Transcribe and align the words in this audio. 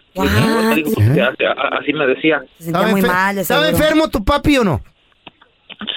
Digo, 0.76 0.90
así, 1.78 1.92
me 1.94 2.08
decía. 2.08 2.42
Se 2.58 2.64
sentía 2.66 2.88
muy 2.88 3.02
mal, 3.02 3.38
¿Estaba 3.38 3.68
enfermo 3.68 4.10
tu 4.10 4.24
papi 4.24 4.58
o 4.60 4.64
no? 4.64 4.80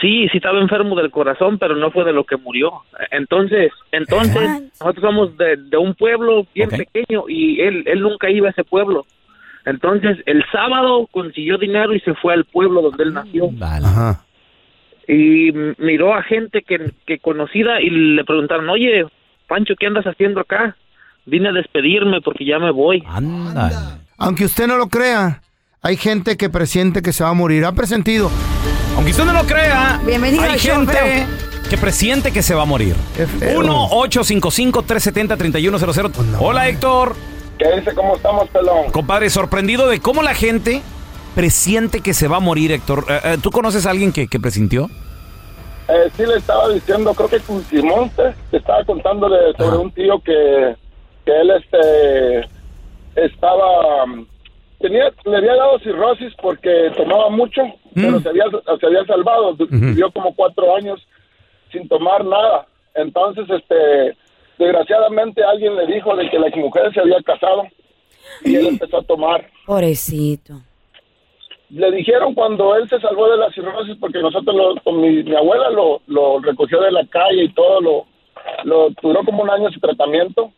Sí, 0.00 0.28
sí 0.30 0.38
estaba 0.38 0.60
enfermo 0.60 0.96
del 0.96 1.10
corazón, 1.10 1.58
pero 1.58 1.76
no 1.76 1.90
fue 1.90 2.04
de 2.04 2.12
lo 2.12 2.24
que 2.24 2.36
murió. 2.36 2.72
Entonces, 3.10 3.72
entonces, 3.92 4.62
nosotros 4.80 5.02
somos 5.02 5.36
de, 5.36 5.56
de 5.56 5.76
un 5.76 5.94
pueblo 5.94 6.46
bien 6.54 6.70
pequeño 6.70 7.24
y 7.28 7.60
él, 7.60 7.84
él 7.86 8.00
nunca 8.00 8.30
iba 8.30 8.48
a 8.48 8.50
ese 8.50 8.64
pueblo. 8.64 9.04
Entonces, 9.66 10.18
el 10.26 10.44
sábado 10.52 11.06
consiguió 11.10 11.58
dinero 11.58 11.94
y 11.94 12.00
se 12.00 12.14
fue 12.14 12.34
al 12.34 12.44
pueblo 12.44 12.82
donde 12.82 13.04
él 13.04 13.14
nació. 13.14 13.48
Vale. 13.52 13.86
Ajá. 13.86 14.24
y 15.06 15.52
miró 15.78 16.14
a 16.14 16.22
gente 16.22 16.62
que, 16.62 16.92
que 17.06 17.18
conocida 17.18 17.80
y 17.80 17.90
le 17.90 18.24
preguntaron, 18.24 18.68
oye, 18.70 19.06
Pancho, 19.48 19.74
¿qué 19.78 19.86
andas 19.86 20.06
haciendo 20.06 20.40
acá? 20.40 20.76
Vine 21.26 21.48
a 21.48 21.52
despedirme 21.52 22.20
porque 22.20 22.44
ya 22.44 22.58
me 22.58 22.70
voy. 22.70 23.02
Anda. 23.06 23.98
Aunque 24.18 24.44
usted 24.44 24.66
no 24.66 24.76
lo 24.76 24.88
crea, 24.88 25.42
hay 25.84 25.96
gente 25.98 26.36
que 26.38 26.48
presiente 26.48 27.02
que 27.02 27.12
se 27.12 27.22
va 27.22 27.28
a 27.30 27.34
morir. 27.34 27.66
Ha 27.66 27.72
presentido. 27.72 28.30
Aunque 28.96 29.10
usted 29.10 29.26
no 29.26 29.34
lo 29.34 29.44
crea, 29.44 30.00
Bienvenido 30.06 30.42
hay 30.42 30.52
al 30.52 30.58
show, 30.58 30.78
gente 30.78 31.26
que 31.68 31.76
presiente 31.76 32.32
que 32.32 32.42
se 32.42 32.54
va 32.54 32.62
a 32.62 32.64
morir. 32.64 32.96
Qué 33.14 33.26
feo. 33.26 33.60
1-855-370-3100. 33.62 36.38
Hola, 36.40 36.70
Héctor. 36.70 37.14
¿Qué 37.58 37.70
dice? 37.76 37.94
¿Cómo 37.94 38.16
estamos, 38.16 38.48
pelón? 38.48 38.90
Compadre, 38.92 39.28
sorprendido 39.28 39.86
de 39.86 40.00
cómo 40.00 40.22
la 40.22 40.34
gente 40.34 40.80
presiente 41.34 42.00
que 42.00 42.14
se 42.14 42.28
va 42.28 42.38
a 42.38 42.40
morir, 42.40 42.72
Héctor. 42.72 43.04
Eh, 43.06 43.20
eh, 43.24 43.36
¿Tú 43.42 43.50
conoces 43.50 43.84
a 43.84 43.90
alguien 43.90 44.10
que, 44.10 44.26
que 44.26 44.40
presintió? 44.40 44.88
Eh, 45.88 46.10
sí 46.16 46.24
le 46.24 46.38
estaba 46.38 46.70
diciendo, 46.70 47.12
creo 47.12 47.28
que 47.28 47.40
con 47.40 47.62
Simón 47.66 48.08
te, 48.16 48.34
te 48.50 48.56
estaba 48.56 48.82
contándole 48.86 49.36
sobre 49.58 49.76
un 49.76 49.92
tío 49.92 50.18
que, 50.24 50.76
que 51.26 51.40
él 51.42 51.50
este 51.50 52.48
estaba 53.16 54.04
um, 54.04 54.24
tenía 54.88 55.10
le 55.24 55.36
había 55.38 55.54
dado 55.56 55.78
cirrosis 55.80 56.32
porque 56.42 56.90
tomaba 56.96 57.30
mucho, 57.30 57.62
pero 57.94 58.20
se 58.20 58.28
había, 58.28 58.44
se 58.80 58.86
había 58.86 59.04
salvado, 59.06 59.54
vivió 59.70 60.10
como 60.12 60.34
cuatro 60.34 60.76
años 60.76 61.00
sin 61.72 61.88
tomar 61.88 62.24
nada. 62.24 62.66
Entonces, 62.94 63.44
este 63.48 64.16
desgraciadamente 64.58 65.42
alguien 65.42 65.74
le 65.74 65.86
dijo 65.86 66.14
de 66.16 66.28
que 66.30 66.38
la 66.38 66.48
mujer 66.56 66.92
se 66.92 67.00
había 67.00 67.20
casado 67.22 67.64
y 68.44 68.54
él 68.56 68.66
empezó 68.68 68.98
a 68.98 69.02
tomar. 69.02 69.46
Pobrecito. 69.66 70.54
le 71.70 71.90
dijeron 71.90 72.34
cuando 72.34 72.76
él 72.76 72.88
se 72.88 73.00
salvó 73.00 73.28
de 73.30 73.38
la 73.38 73.50
cirrosis 73.52 73.96
porque 73.98 74.20
nosotros 74.20 74.54
lo- 74.54 74.80
con 74.82 75.00
mi, 75.00 75.22
mi 75.24 75.34
abuela 75.34 75.70
lo, 75.70 76.00
lo 76.06 76.38
recogió 76.40 76.80
de 76.82 76.92
la 76.92 77.04
calle 77.06 77.44
y 77.44 77.52
todo 77.54 77.80
lo, 77.80 78.06
lo 78.64 78.90
duró 79.02 79.24
como 79.24 79.42
un 79.42 79.50
año 79.50 79.70
su 79.70 79.80
tratamiento 79.80 80.52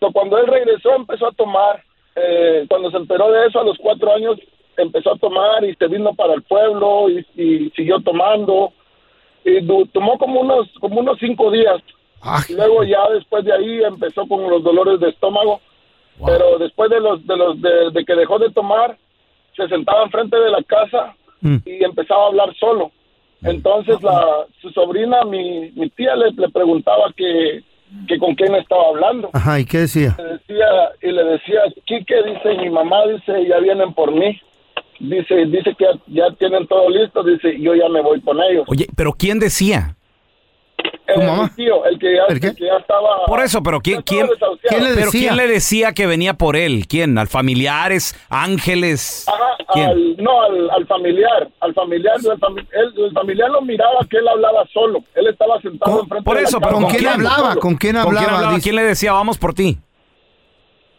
So, 0.00 0.12
cuando 0.12 0.36
él 0.38 0.46
regresó 0.46 0.94
empezó 0.94 1.26
a 1.28 1.32
tomar. 1.32 1.82
Eh, 2.16 2.66
cuando 2.68 2.90
se 2.90 2.96
enteró 2.98 3.30
de 3.32 3.46
eso 3.46 3.60
a 3.60 3.64
los 3.64 3.76
cuatro 3.78 4.14
años 4.14 4.38
empezó 4.76 5.12
a 5.12 5.18
tomar 5.18 5.64
y 5.64 5.74
se 5.74 5.86
vino 5.88 6.14
para 6.14 6.34
el 6.34 6.42
pueblo 6.42 7.08
y, 7.10 7.24
y 7.36 7.70
siguió 7.70 8.00
tomando. 8.00 8.72
Y 9.44 9.60
du- 9.60 9.86
tomó 9.86 10.16
como 10.18 10.40
unos 10.40 10.68
como 10.80 11.00
unos 11.00 11.18
cinco 11.18 11.50
días. 11.50 11.76
Y 12.48 12.54
luego 12.54 12.82
ya 12.84 13.08
después 13.10 13.44
de 13.44 13.52
ahí 13.52 13.82
empezó 13.84 14.26
con 14.26 14.48
los 14.48 14.62
dolores 14.62 14.98
de 15.00 15.10
estómago. 15.10 15.60
Pero 16.24 16.58
después 16.58 16.90
de 16.90 17.00
los 17.00 17.26
de 17.26 17.36
los 17.36 17.60
de, 17.60 17.90
de 17.90 18.04
que 18.04 18.14
dejó 18.14 18.38
de 18.38 18.50
tomar, 18.50 18.96
se 19.56 19.66
sentaba 19.68 20.04
enfrente 20.04 20.36
de 20.38 20.50
la 20.50 20.62
casa 20.62 21.14
y 21.66 21.84
empezaba 21.84 22.24
a 22.24 22.28
hablar 22.28 22.54
solo. 22.54 22.90
Entonces 23.42 24.00
la 24.02 24.46
su 24.62 24.70
sobrina, 24.70 25.22
mi, 25.24 25.70
mi 25.72 25.90
tía 25.90 26.16
le, 26.16 26.30
le 26.30 26.48
preguntaba 26.48 27.12
que, 27.14 27.62
que 28.08 28.18
con 28.18 28.34
quién 28.34 28.54
estaba 28.54 28.88
hablando. 28.88 29.30
Ajá, 29.32 29.60
¿y 29.60 29.64
qué 29.64 29.78
decía? 29.78 30.16
Le 30.18 30.24
decía 30.24 30.66
y 31.02 31.12
le 31.12 31.24
decía, 31.24 31.60
Quique 31.84 32.14
dice, 32.22 32.54
mi 32.62 32.70
mamá 32.70 33.06
dice, 33.06 33.46
ya 33.46 33.58
vienen 33.58 33.92
por 33.94 34.12
mí. 34.12 34.40
Dice, 35.00 35.46
dice 35.46 35.74
que 35.76 35.84
ya, 35.84 36.28
ya 36.28 36.34
tienen 36.36 36.66
todo 36.66 36.88
listo, 36.88 37.22
dice, 37.22 37.58
yo 37.60 37.74
ya 37.74 37.88
me 37.88 38.00
voy 38.00 38.20
con 38.20 38.40
ellos. 38.42 38.64
Oye, 38.68 38.86
pero 38.96 39.12
¿quién 39.12 39.38
decía? 39.38 39.96
Eh, 41.06 41.18
mi 41.18 41.48
tío, 41.50 41.84
el 41.84 41.98
que 41.98 42.14
ya, 42.16 42.22
el 42.28 42.40
que 42.40 42.52
ya 42.64 42.76
estaba 42.78 43.26
Por 43.26 43.40
eso, 43.40 43.62
pero 43.62 43.80
¿quién, 43.80 44.02
quién, 44.02 44.26
desahuciado. 44.26 44.84
pero 44.96 45.10
¿quién 45.10 45.36
le 45.36 45.46
decía 45.46 45.92
que 45.92 46.06
venía 46.06 46.34
por 46.34 46.56
él? 46.56 46.86
¿Quién? 46.88 47.16
¿Al 47.18 47.28
familiares? 47.28 48.16
¿Ángeles? 48.30 49.26
¿Quién? 49.72 49.86
Al, 49.90 50.16
no, 50.16 50.42
al, 50.42 50.70
al 50.70 50.86
familiar, 50.86 51.48
al 51.60 51.74
familiar, 51.74 52.16
el, 52.16 52.40
fami- 52.40 52.66
él- 52.72 53.04
el 53.04 53.12
familiar 53.12 53.50
lo 53.50 53.60
miraba 53.62 54.00
que 54.10 54.16
él 54.16 54.26
hablaba 54.28 54.64
solo. 54.72 55.00
Él 55.14 55.26
estaba 55.28 55.60
sentado 55.60 56.00
enfrente 56.02 56.24
Por 56.24 56.36
de 56.36 56.42
la 56.42 56.48
eso, 56.48 56.60
pero 56.60 56.72
¿con 56.72 56.84
quién 56.86 57.02
solo. 57.04 57.14
¿Con 57.14 57.14
quién 57.14 57.60
¿Con 57.60 57.76
quién 57.76 57.96
hablaba? 57.96 58.36
hablaba? 58.38 58.60
¿Quién 58.60 58.76
le 58.76 58.82
decía 58.82 59.12
vamos 59.12 59.38
por 59.38 59.52
ti? 59.54 59.78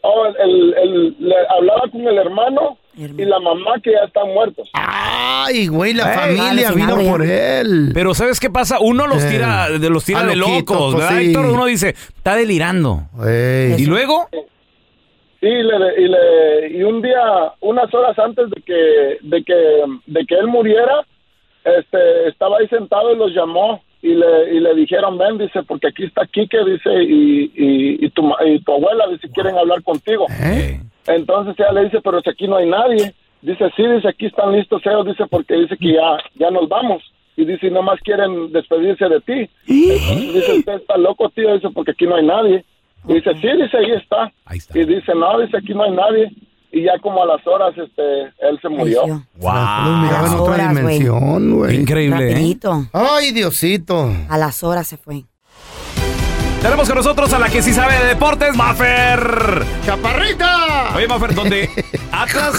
Oh, 0.02 0.26
el- 0.28 0.36
el- 0.38 0.74
el- 0.78 1.16
le 1.20 1.36
hablaba 1.50 1.82
con 1.92 2.08
el 2.08 2.18
hermano 2.18 2.78
y 2.98 3.26
la 3.26 3.40
mamá 3.40 3.72
que 3.84 3.92
ya 3.92 4.06
están 4.08 4.28
muertos. 4.34 4.70
Ay, 4.74 5.68
güey, 5.68 5.94
la 5.94 6.12
Ey, 6.14 6.38
familia 6.38 6.72
vino 6.72 6.98
por 7.12 7.24
él. 7.26 7.92
Pero 7.94 8.14
¿sabes 8.14 8.40
qué 8.40 8.50
pasa? 8.50 8.78
Uno 8.80 9.06
los 9.08 9.24
Eh, 9.24 9.30
tira, 9.32 9.70
de 9.70 9.90
los 9.90 10.06
tira 10.06 10.24
de 10.24 10.36
locos, 10.36 10.94
pues 10.94 11.04
¿verdad, 11.06 11.20
sí. 11.20 11.28
Héctor? 11.28 11.46
Uno 11.48 11.66
dice, 11.66 11.90
está 11.90 12.36
delirando. 12.36 13.02
Ey. 13.28 13.76
¿Y 13.80 13.86
luego? 13.86 14.30
Sí, 15.42 15.50
le, 15.50 16.02
y, 16.02 16.08
le, 16.08 16.78
y 16.80 16.84
un 16.84 17.02
día, 17.02 17.22
unas 17.62 17.94
horas 17.94 18.18
antes 18.18 18.50
de 18.50 18.62
que, 18.62 19.18
de 19.22 19.44
que, 19.44 19.54
de 20.08 20.26
que 20.26 20.36
él 20.36 20.48
muriera, 20.48 21.06
este, 21.64 22.30
estaba 22.30 22.58
ahí 22.58 22.68
sentado 22.68 23.14
y 23.14 23.18
los 23.18 23.32
llamó 23.34 23.84
y 24.02 24.16
le, 24.16 24.54
y 24.56 24.60
le 24.60 24.74
dijeron, 24.76 25.18
ven, 25.18 25.38
dice, 25.38 25.62
porque 25.64 25.88
aquí 25.88 26.06
está 26.06 26.26
Quique, 26.28 26.58
dice, 26.66 26.90
y, 27.04 27.52
y, 27.56 28.06
y, 28.06 28.10
tu, 28.12 28.24
ma- 28.24 28.38
y 28.46 28.60
tu 28.64 28.72
abuela, 28.74 29.06
dice, 29.12 29.30
quieren 29.34 29.58
hablar 29.58 29.84
contigo. 29.84 30.26
Entonces 31.08 31.56
ella 31.58 31.72
le 31.74 31.86
dice, 31.86 32.02
pero 32.02 32.22
si 32.22 32.30
aquí 32.30 32.48
no 32.48 32.58
hay 32.58 32.70
nadie. 32.70 33.14
Dice, 33.42 33.70
sí, 33.76 33.84
dice, 33.86 34.08
aquí 34.08 34.26
están 34.26 34.54
listos 34.54 34.82
ellos, 34.86 35.06
dice, 35.06 35.26
porque 35.30 35.54
dice 35.54 35.78
que 35.78 35.94
ya, 35.94 36.18
ya 36.34 36.50
nos 36.50 36.68
vamos. 36.68 37.04
Y 37.38 37.46
dice, 37.46 37.70
nomás 37.70 38.00
quieren 38.02 38.52
despedirse 38.52 39.08
de 39.08 39.22
ti. 39.22 39.50
Entonces 39.68 40.34
dice, 40.34 40.54
usted 40.60 40.74
está 40.74 40.98
loco, 40.98 41.30
tío, 41.30 41.54
dice, 41.54 41.70
porque 41.70 41.92
aquí 41.92 42.06
no 42.06 42.16
hay 42.16 42.26
nadie. 42.26 42.66
Y 43.08 43.14
dice, 43.14 43.32
sí, 43.36 43.48
dice, 43.62 43.78
ahí 43.78 43.92
está. 43.92 44.32
Y 44.74 44.86
dice, 44.86 45.14
no, 45.14 45.40
dice, 45.40 45.58
aquí 45.58 45.74
no 45.74 45.84
hay 45.84 45.92
nadie. 45.92 46.32
Y 46.72 46.84
ya 46.84 46.98
como 47.00 47.22
a 47.22 47.26
las 47.26 47.46
horas, 47.46 47.78
este, 47.78 48.22
él 48.24 48.60
se 48.62 48.68
murió. 48.68 49.02
Los 49.06 49.22
miraba 49.38 50.28
en 50.28 50.34
otra 50.34 50.54
horas, 50.56 50.74
güey. 50.74 50.98
dimensión, 50.98 51.56
güey. 51.56 51.76
Increíble, 51.76 52.32
¿eh? 52.32 52.34
Rapidito. 52.34 52.86
Ay, 52.92 53.32
Diosito. 53.32 54.12
A 54.28 54.38
las 54.38 54.64
horas 54.64 54.88
se 54.88 54.98
fue. 54.98 55.24
Tenemos 56.66 56.88
con 56.88 56.98
nosotros 56.98 57.32
a 57.32 57.38
la 57.38 57.48
que 57.50 57.62
sí 57.62 57.72
sabe 57.74 57.94
de 58.00 58.06
deportes, 58.06 58.56
Maffer. 58.56 59.64
¡Chaparrita! 59.86 60.96
Oye, 60.96 61.08
Maffer, 61.08 61.36
donde 61.36 61.70
Atlas, 62.12 62.56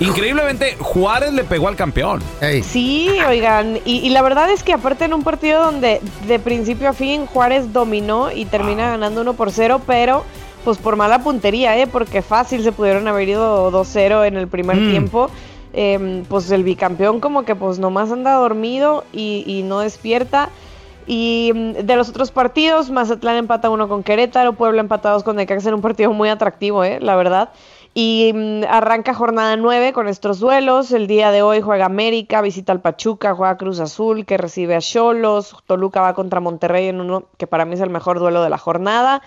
increíblemente, 0.00 0.76
Juárez 0.80 1.32
le 1.32 1.44
pegó 1.44 1.68
al 1.68 1.76
campeón. 1.76 2.20
Sí, 2.64 3.08
oigan, 3.28 3.78
y, 3.84 3.98
y 3.98 4.10
la 4.10 4.22
verdad 4.22 4.50
es 4.50 4.64
que 4.64 4.72
aparte 4.72 5.04
en 5.04 5.14
un 5.14 5.22
partido 5.22 5.62
donde 5.64 6.00
de 6.26 6.38
principio 6.40 6.88
a 6.88 6.92
fin 6.92 7.26
Juárez 7.26 7.72
dominó 7.72 8.32
y 8.32 8.46
termina 8.46 8.88
ganando 8.88 9.20
1 9.20 9.34
por 9.34 9.52
0, 9.52 9.80
pero 9.86 10.24
pues 10.64 10.78
por 10.78 10.96
mala 10.96 11.20
puntería, 11.20 11.78
¿eh? 11.78 11.86
Porque 11.86 12.22
fácil 12.22 12.64
se 12.64 12.72
pudieron 12.72 13.06
haber 13.06 13.28
ido 13.28 13.70
2-0 13.70 14.26
en 14.26 14.36
el 14.38 14.48
primer 14.48 14.76
Mm. 14.78 14.90
tiempo. 14.90 15.30
Em, 15.72 16.24
pues 16.24 16.50
el 16.50 16.64
bicampeón 16.64 17.20
como 17.20 17.44
que 17.44 17.54
pues 17.54 17.78
nomás 17.78 18.10
anda 18.10 18.32
dormido 18.32 19.04
y, 19.12 19.44
y 19.46 19.62
no 19.62 19.78
despierta. 19.80 20.48
Y 21.06 21.52
mm, 21.54 21.72
de 21.84 21.96
los 21.96 22.08
otros 22.08 22.30
partidos, 22.30 22.90
Mazatlán 22.90 23.36
empata 23.36 23.70
uno 23.70 23.88
con 23.88 24.02
Querétaro, 24.02 24.54
Puebla 24.54 24.80
empatados 24.80 25.22
con 25.22 25.36
Necaxa 25.36 25.68
en 25.68 25.74
un 25.74 25.82
partido 25.82 26.12
muy 26.12 26.28
atractivo, 26.28 26.84
¿eh? 26.84 26.98
la 27.00 27.16
verdad. 27.16 27.50
Y 27.94 28.32
mm, 28.34 28.64
arranca 28.68 29.14
jornada 29.14 29.56
9 29.56 29.92
con 29.92 30.08
estos 30.08 30.38
duelos. 30.38 30.92
El 30.92 31.06
día 31.06 31.30
de 31.30 31.42
hoy 31.42 31.62
juega 31.62 31.86
América, 31.86 32.42
visita 32.42 32.72
al 32.72 32.80
Pachuca, 32.80 33.34
juega 33.34 33.56
Cruz 33.56 33.80
Azul, 33.80 34.26
que 34.26 34.36
recibe 34.36 34.74
a 34.74 34.80
Cholos. 34.80 35.56
Toluca 35.66 36.02
va 36.02 36.14
contra 36.14 36.40
Monterrey 36.40 36.88
en 36.88 37.00
uno 37.00 37.24
que 37.38 37.46
para 37.46 37.64
mí 37.64 37.74
es 37.74 37.80
el 37.80 37.90
mejor 37.90 38.18
duelo 38.18 38.42
de 38.42 38.50
la 38.50 38.58
jornada. 38.58 39.22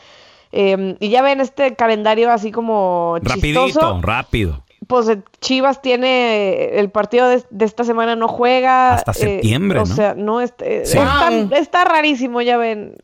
Eh, 0.51 0.95
y 0.99 1.09
ya 1.09 1.21
ven 1.21 1.41
este 1.41 1.75
calendario 1.75 2.31
así 2.31 2.51
como 2.51 3.17
Rapidito, 3.21 3.99
rápido. 4.01 4.63
Pues 4.89 5.07
eh, 5.07 5.21
Chivas 5.39 5.83
tiene 5.83 6.79
el 6.79 6.89
partido 6.89 7.29
de, 7.29 7.43
de 7.51 7.65
esta 7.65 7.83
semana 7.83 8.15
no 8.15 8.27
juega. 8.27 8.95
Hasta 8.95 9.11
eh, 9.11 9.13
septiembre, 9.13 9.77
O 9.77 9.85
¿no? 9.85 9.93
sea, 9.95 10.15
no 10.15 10.41
es- 10.41 10.55
eh, 10.61 10.81
Sí. 10.83 10.97
está, 10.97 11.29
está 11.59 11.85
rarísimo, 11.85 12.41
ya 12.41 12.57
ven. 12.57 12.95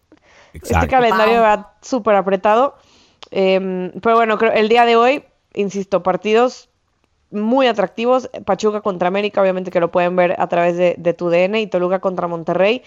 Este 0.53 0.69
Exacto. 0.69 0.87
calendario 0.89 1.41
va 1.41 1.75
súper 1.83 2.15
apretado. 2.15 2.75
Eh, 3.29 3.91
pero 4.01 4.15
bueno, 4.15 4.39
creo 4.39 4.51
el 4.53 4.67
día 4.67 4.85
de 4.85 4.95
hoy, 4.95 5.25
insisto, 5.53 6.01
partidos 6.01 6.69
muy 7.29 7.67
atractivos. 7.67 8.31
Pachuca 8.45 8.81
contra 8.81 9.07
América, 9.09 9.39
obviamente 9.41 9.69
que 9.69 9.79
lo 9.79 9.91
pueden 9.91 10.15
ver 10.15 10.35
a 10.39 10.47
través 10.47 10.77
de, 10.77 10.95
de 10.97 11.13
tu 11.13 11.29
DN 11.29 11.61
y 11.61 11.67
Toluca 11.67 11.99
contra 11.99 12.27
Monterrey, 12.27 12.81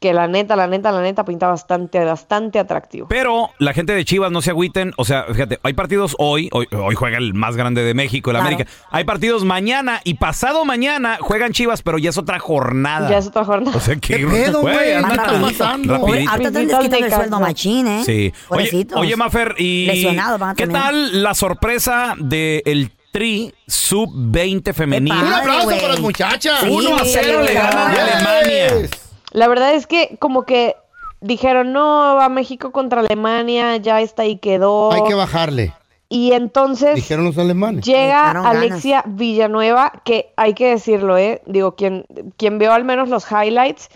que 0.00 0.12
la 0.12 0.28
neta, 0.28 0.54
la 0.54 0.66
neta, 0.66 0.92
la 0.92 1.00
neta 1.00 1.24
pinta 1.24 1.48
bastante, 1.48 2.04
bastante 2.04 2.58
atractivo. 2.58 3.06
Pero 3.08 3.50
la 3.58 3.72
gente 3.72 3.94
de 3.94 4.04
Chivas 4.04 4.30
no 4.30 4.42
se 4.42 4.50
agüiten. 4.50 4.92
O 4.98 5.04
sea, 5.06 5.24
fíjate, 5.32 5.58
hay 5.62 5.72
partidos 5.72 6.14
hoy. 6.18 6.50
Hoy, 6.52 6.66
hoy 6.72 6.94
juega 6.94 7.16
el 7.16 7.32
más 7.32 7.56
grande 7.56 7.82
de 7.84 7.94
México, 7.94 8.30
el 8.30 8.34
Claro. 8.36 8.48
América. 8.48 8.70
Hay 8.90 9.04
partidos 9.04 9.44
mañana 9.44 10.02
y 10.04 10.14
pasado 10.14 10.64
mañana 10.66 11.16
juegan 11.20 11.52
Chivas, 11.52 11.80
pero 11.82 11.96
ya 11.96 12.10
es 12.10 12.18
otra 12.18 12.38
jornada. 12.38 13.08
Ya 13.08 13.16
es 13.18 13.28
otra 13.28 13.44
jornada. 13.46 13.76
O 13.76 13.80
sea, 13.80 13.96
que. 13.96 14.18
¿Qué 14.18 14.26
pedo, 14.26 14.60
güey? 14.60 14.92
anda 14.92 15.24
¿Qué 15.26 15.38
pasando? 15.40 15.94
Ahorita 15.94 16.50
te 16.52 16.98
el 16.98 17.10
sueldo 17.12 17.40
machín, 17.40 17.86
¿eh? 17.86 18.02
Sí. 18.04 18.32
Oye, 18.48 18.86
oye, 18.96 19.16
Mafer, 19.16 19.54
y 19.58 19.86
Lesionados 19.86 20.38
van 20.38 20.50
a 20.50 20.54
¿qué 20.54 20.64
terminar. 20.64 20.82
tal 20.90 21.22
la 21.22 21.32
sorpresa 21.34 22.14
del 22.18 22.92
Tri 23.10 23.54
Sub-20 23.66 24.74
femenil? 24.74 25.12
Un 25.14 25.32
aplauso 25.32 25.68
para 25.68 25.88
las 25.88 26.00
muchachas. 26.00 26.60
Sí, 26.60 26.68
1 26.68 26.94
a 26.96 27.04
0 27.04 27.42
le 27.42 27.54
ganan 27.54 27.78
a 27.88 27.92
Yes. 27.94 28.00
Alemania. 28.00 28.88
La 29.34 29.48
verdad 29.48 29.74
es 29.74 29.88
que 29.88 30.16
como 30.20 30.44
que 30.44 30.76
dijeron, 31.20 31.72
no, 31.72 32.14
va 32.14 32.28
México 32.28 32.70
contra 32.70 33.00
Alemania, 33.00 33.76
ya 33.78 34.00
está 34.00 34.22
ahí 34.22 34.36
quedó. 34.36 34.92
Hay 34.92 35.02
que 35.02 35.14
bajarle. 35.14 35.74
Y 36.08 36.30
entonces 36.30 36.94
Dijeron 36.94 37.24
los 37.24 37.36
alemanes. 37.36 37.84
llega 37.84 38.32
ganas. 38.32 38.46
Alexia 38.46 39.02
Villanueva, 39.04 39.90
que 40.04 40.32
hay 40.36 40.54
que 40.54 40.68
decirlo, 40.68 41.18
¿eh? 41.18 41.42
Digo, 41.46 41.74
quien, 41.74 42.06
quien 42.36 42.60
vio 42.60 42.72
al 42.72 42.84
menos 42.84 43.08
los 43.08 43.26
highlights, 43.28 43.88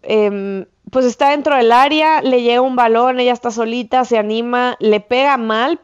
em, 0.00 0.64
pues 0.90 1.04
está 1.04 1.32
dentro 1.32 1.54
del 1.54 1.70
área, 1.70 2.22
le 2.22 2.40
llega 2.40 2.62
un 2.62 2.74
balón, 2.74 3.20
ella 3.20 3.34
está 3.34 3.50
solita, 3.50 4.06
se 4.06 4.16
anima, 4.16 4.76
le 4.80 5.00
pega 5.00 5.36
mal, 5.36 5.80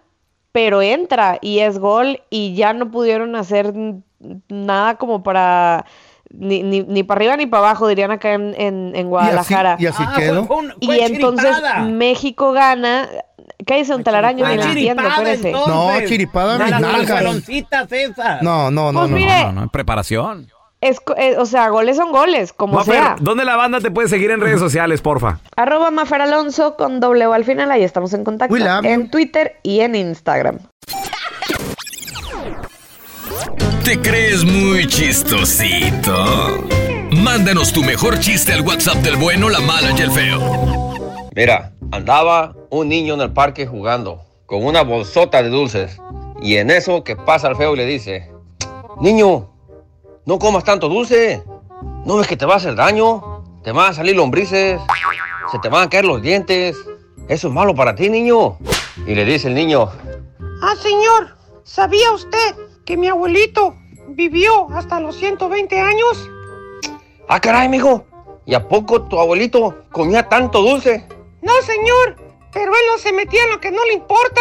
pero 0.50 0.80
entra 0.80 1.38
y 1.42 1.58
es 1.58 1.78
gol 1.78 2.22
y 2.30 2.54
ya 2.54 2.72
no 2.72 2.90
pudieron 2.90 3.36
hacer 3.36 3.74
nada 4.48 4.94
como 4.96 5.22
para... 5.22 5.84
Ni, 6.36 6.62
ni, 6.62 6.82
ni 6.82 7.02
para 7.04 7.18
arriba 7.20 7.36
ni 7.36 7.46
para 7.46 7.62
abajo, 7.68 7.86
dirían 7.86 8.10
acá 8.10 8.32
en, 8.32 8.54
en, 8.58 8.92
en 8.94 9.08
Guadalajara. 9.08 9.76
y 9.78 9.86
así 9.86 10.02
Ah, 10.06 10.14
quedó. 10.16 10.44
fue 10.46 10.56
un- 10.56 10.74
Y 10.80 10.90
entonces 11.00 11.50
chiripada. 11.56 11.80
México 11.84 12.52
gana. 12.52 13.08
Cállese 13.66 13.94
un 13.94 14.02
telaraño, 14.04 14.46
ni 14.48 14.56
la 14.56 14.64
entiendo, 14.64 15.02
espérese. 15.06 15.52
No, 15.52 15.90
chiripada 16.06 16.58
mis 16.58 16.70
nalgas. 16.80 17.48
esas. 17.48 18.42
No, 18.42 18.70
no, 18.70 18.92
no, 18.92 19.00
Pues 19.00 19.10
no. 19.10 19.16
mire, 19.16 19.42
No, 19.44 19.52
no, 19.52 19.68
preparación. 19.68 20.48
Es, 20.80 21.00
co- 21.00 21.16
eh, 21.16 21.36
o 21.38 21.46
sea, 21.46 21.68
goles 21.70 21.96
son 21.96 22.12
goles, 22.12 22.52
como 22.52 22.74
Mafer, 22.74 22.94
sea. 22.94 23.16
¿dónde 23.18 23.46
la 23.46 23.56
banda 23.56 23.80
te 23.80 23.90
puede 23.90 24.06
seguir 24.08 24.30
en 24.32 24.40
redes 24.42 24.60
sociales, 24.60 25.00
porfa? 25.00 25.38
Arroba 25.56 25.90
Mafer 25.90 26.20
Alonso 26.20 26.76
con 26.76 27.00
doble 27.00 27.26
O 27.26 27.32
al 27.32 27.44
final, 27.44 27.70
ahí 27.70 27.82
estamos 27.84 28.12
en 28.12 28.22
contacto. 28.24 28.54
En 28.82 29.08
Twitter 29.10 29.56
y 29.62 29.80
en 29.80 29.94
Instagram. 29.94 30.58
¿Te 33.84 34.00
crees 34.00 34.44
muy 34.44 34.86
chistosito? 34.86 36.14
Mándanos 37.12 37.72
tu 37.72 37.82
mejor 37.82 38.18
chiste 38.18 38.52
al 38.52 38.62
WhatsApp 38.62 38.96
del 38.96 39.16
bueno, 39.16 39.48
la 39.50 39.60
mala 39.60 39.92
y 39.96 40.00
el 40.00 40.10
feo. 40.10 41.28
Mira, 41.34 41.72
andaba 41.92 42.54
un 42.70 42.88
niño 42.88 43.14
en 43.14 43.20
el 43.20 43.32
parque 43.32 43.66
jugando 43.66 44.22
con 44.46 44.64
una 44.64 44.82
bolsota 44.82 45.42
de 45.42 45.50
dulces. 45.50 45.98
Y 46.40 46.56
en 46.56 46.70
eso 46.70 47.04
que 47.04 47.14
pasa 47.14 47.48
el 47.48 47.56
feo 47.56 47.74
y 47.74 47.76
le 47.76 47.86
dice, 47.86 48.30
Niño, 49.00 49.50
no 50.24 50.38
comas 50.38 50.64
tanto 50.64 50.88
dulce. 50.88 51.42
¿No 52.06 52.16
ves 52.16 52.26
que 52.26 52.36
te 52.36 52.46
va 52.46 52.54
a 52.54 52.56
hacer 52.56 52.74
daño? 52.74 53.44
Te 53.62 53.72
van 53.72 53.90
a 53.90 53.94
salir 53.94 54.16
lombrices. 54.16 54.80
Se 55.52 55.58
te 55.58 55.68
van 55.68 55.86
a 55.86 55.90
caer 55.90 56.06
los 56.06 56.22
dientes. 56.22 56.76
Eso 57.28 57.48
es 57.48 57.54
malo 57.54 57.74
para 57.74 57.94
ti, 57.94 58.08
niño. 58.08 58.56
y 59.06 59.14
le 59.14 59.24
dice 59.24 59.48
el 59.48 59.54
niño, 59.54 59.90
Ah, 60.62 60.74
señor, 60.80 61.36
¿sabía 61.64 62.10
usted 62.12 62.54
que 62.84 62.96
mi 62.96 63.08
abuelito 63.08 63.74
vivió 64.08 64.68
hasta 64.74 65.00
los 65.00 65.16
120 65.16 65.80
años? 65.80 66.30
ah, 67.28 67.40
caray, 67.40 67.68
mijo, 67.68 68.04
¿y 68.44 68.54
a 68.54 68.68
poco 68.68 69.02
tu 69.02 69.18
abuelito 69.18 69.84
comía 69.90 70.28
tanto 70.28 70.60
dulce? 70.62 71.06
No, 71.42 71.52
señor, 71.62 72.16
pero 72.52 72.72
él 72.72 72.82
no 72.92 72.98
se 72.98 73.12
metía 73.12 73.42
en 73.44 73.50
lo 73.50 73.60
que 73.60 73.70
no 73.70 73.84
le 73.84 73.94
importa. 73.94 74.40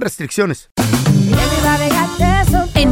restricciones. 0.00 0.70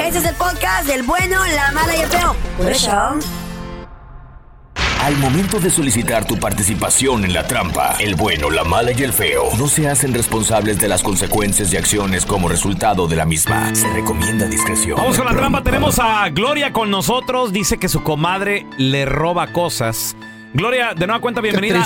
Este 0.00 0.18
es 0.18 0.24
el 0.26 0.34
podcast 0.34 0.86
del 0.86 1.02
bueno, 1.02 1.36
la 1.54 1.70
mala 1.72 1.96
y 1.96 2.00
el 2.00 2.08
feo. 2.08 2.34
Por 2.56 2.70
eso. 2.70 2.90
Al 5.00 5.16
momento 5.16 5.58
de 5.58 5.68
solicitar 5.70 6.24
tu 6.24 6.36
participación 6.36 7.24
en 7.24 7.32
la 7.32 7.46
trampa, 7.46 7.96
el 7.98 8.14
bueno, 8.14 8.50
la 8.50 8.62
mala 8.62 8.92
y 8.92 9.02
el 9.02 9.12
feo 9.12 9.48
no 9.58 9.66
se 9.66 9.88
hacen 9.88 10.14
responsables 10.14 10.78
de 10.78 10.86
las 10.88 11.02
consecuencias 11.02 11.72
y 11.72 11.76
acciones 11.76 12.24
como 12.24 12.48
resultado 12.48 13.08
de 13.08 13.16
la 13.16 13.24
misma. 13.24 13.74
Se 13.74 13.88
recomienda 13.92 14.46
discreción. 14.46 14.96
Vamos 14.96 15.16
con 15.16 15.26
la 15.26 15.32
trampa. 15.34 15.62
Tenemos 15.62 15.98
a 15.98 16.28
Gloria 16.30 16.72
con 16.72 16.90
nosotros. 16.90 17.52
Dice 17.52 17.78
que 17.78 17.88
su 17.88 18.02
comadre 18.04 18.66
le 18.78 19.04
roba 19.04 19.48
cosas. 19.52 20.16
Gloria, 20.54 20.92
de 20.94 21.06
nueva 21.06 21.20
cuenta, 21.20 21.40
bienvenida. 21.40 21.84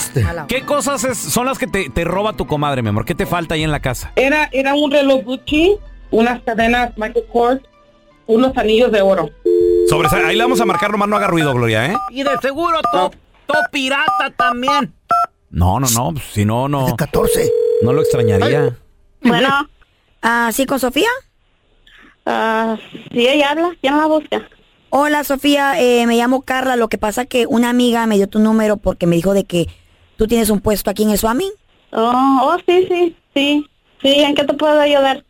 ¿Qué, 0.49 0.63
cosas 0.63 1.05
es- 1.05 1.19
son 1.19 1.47
las 1.47 1.57
que 1.59 1.67
te, 1.69 1.89
te 1.89 2.05
roba 2.05 2.35
tu 2.35 2.47
comadre, 2.47 2.83
mi 2.83 2.89
amor? 2.91 3.05
¿Qué 3.05 3.15
te 3.15 3.25
falta 3.25 3.55
ahí 3.55 3.63
en 3.63 3.71
la 3.71 3.81
casa? 3.81 4.13
Era, 4.17 4.49
era 4.53 4.75
un 4.75 4.91
reloj 4.91 5.23
Gucci, 5.25 5.77
unas 6.11 6.43
cadenas 6.43 6.91
Michael 6.97 7.25
Kors, 7.33 7.61
unos 8.27 8.57
anillos 8.57 8.91
de 8.93 9.03
oro. 9.03 9.31
Sobre, 9.89 10.09
ahí 10.25 10.37
le 10.37 10.43
vamos 10.43 10.61
a 10.61 10.65
marcar, 10.65 10.91
nomás 10.91 11.09
no 11.09 11.17
haga 11.17 11.29
ruido, 11.29 11.53
Gloria, 11.55 11.87
¿eh? 11.87 11.97
Y 12.11 12.23
de 12.23 12.31
seguro 12.43 12.81
to, 12.93 13.11
to 13.47 13.55
pirata 13.71 14.31
también. 14.37 14.93
No, 15.51 15.79
no, 15.81 15.87
no. 15.95 16.13
pues, 16.13 16.25
Si 16.33 16.45
no, 16.45 16.69
no. 16.69 16.97
14. 16.97 17.51
No 17.83 17.93
lo 17.93 18.03
extrañaría. 18.03 18.77
Bueno. 19.23 19.69
Ah, 20.23 20.51
¿sí 20.53 20.67
con 20.67 20.81
Sofía? 20.81 21.09
Ah, 22.25 22.77
sí, 23.13 23.27
ella 23.29 23.51
habla. 23.53 23.73
¿Quién 23.81 23.97
la 23.97 24.07
busca? 24.07 24.49
Hola, 24.91 25.25
Sofía. 25.25 25.81
eh, 25.81 26.07
me 26.07 26.17
llamo 26.17 26.43
Carla. 26.43 26.77
Lo 26.77 26.89
que 26.89 26.99
pasa 26.99 27.25
que 27.27 27.47
una 27.47 27.71
amiga 27.71 28.07
me 28.07 28.17
dio 28.17 28.29
tu 28.29 28.39
número 28.39 28.77
porque 28.77 29.07
me 29.07 29.17
dijo 29.17 29.35
de 29.35 29.45
que 29.45 29.69
tú 30.17 30.27
tienes 30.27 30.51
un 30.51 30.61
puesto 30.61 30.91
aquí 30.91 31.05
en 31.05 31.11
el 31.11 31.19
Swami. 31.19 31.51
Oh, 31.93 32.41
oh, 32.43 32.57
sí, 32.67 32.87
sí, 32.91 33.17
sí. 33.35 33.71
Sí, 34.03 34.09
¿en 34.21 34.35
qué 34.35 34.45
te 34.45 34.53
puedo 34.55 34.79
ayudar? 34.81 35.25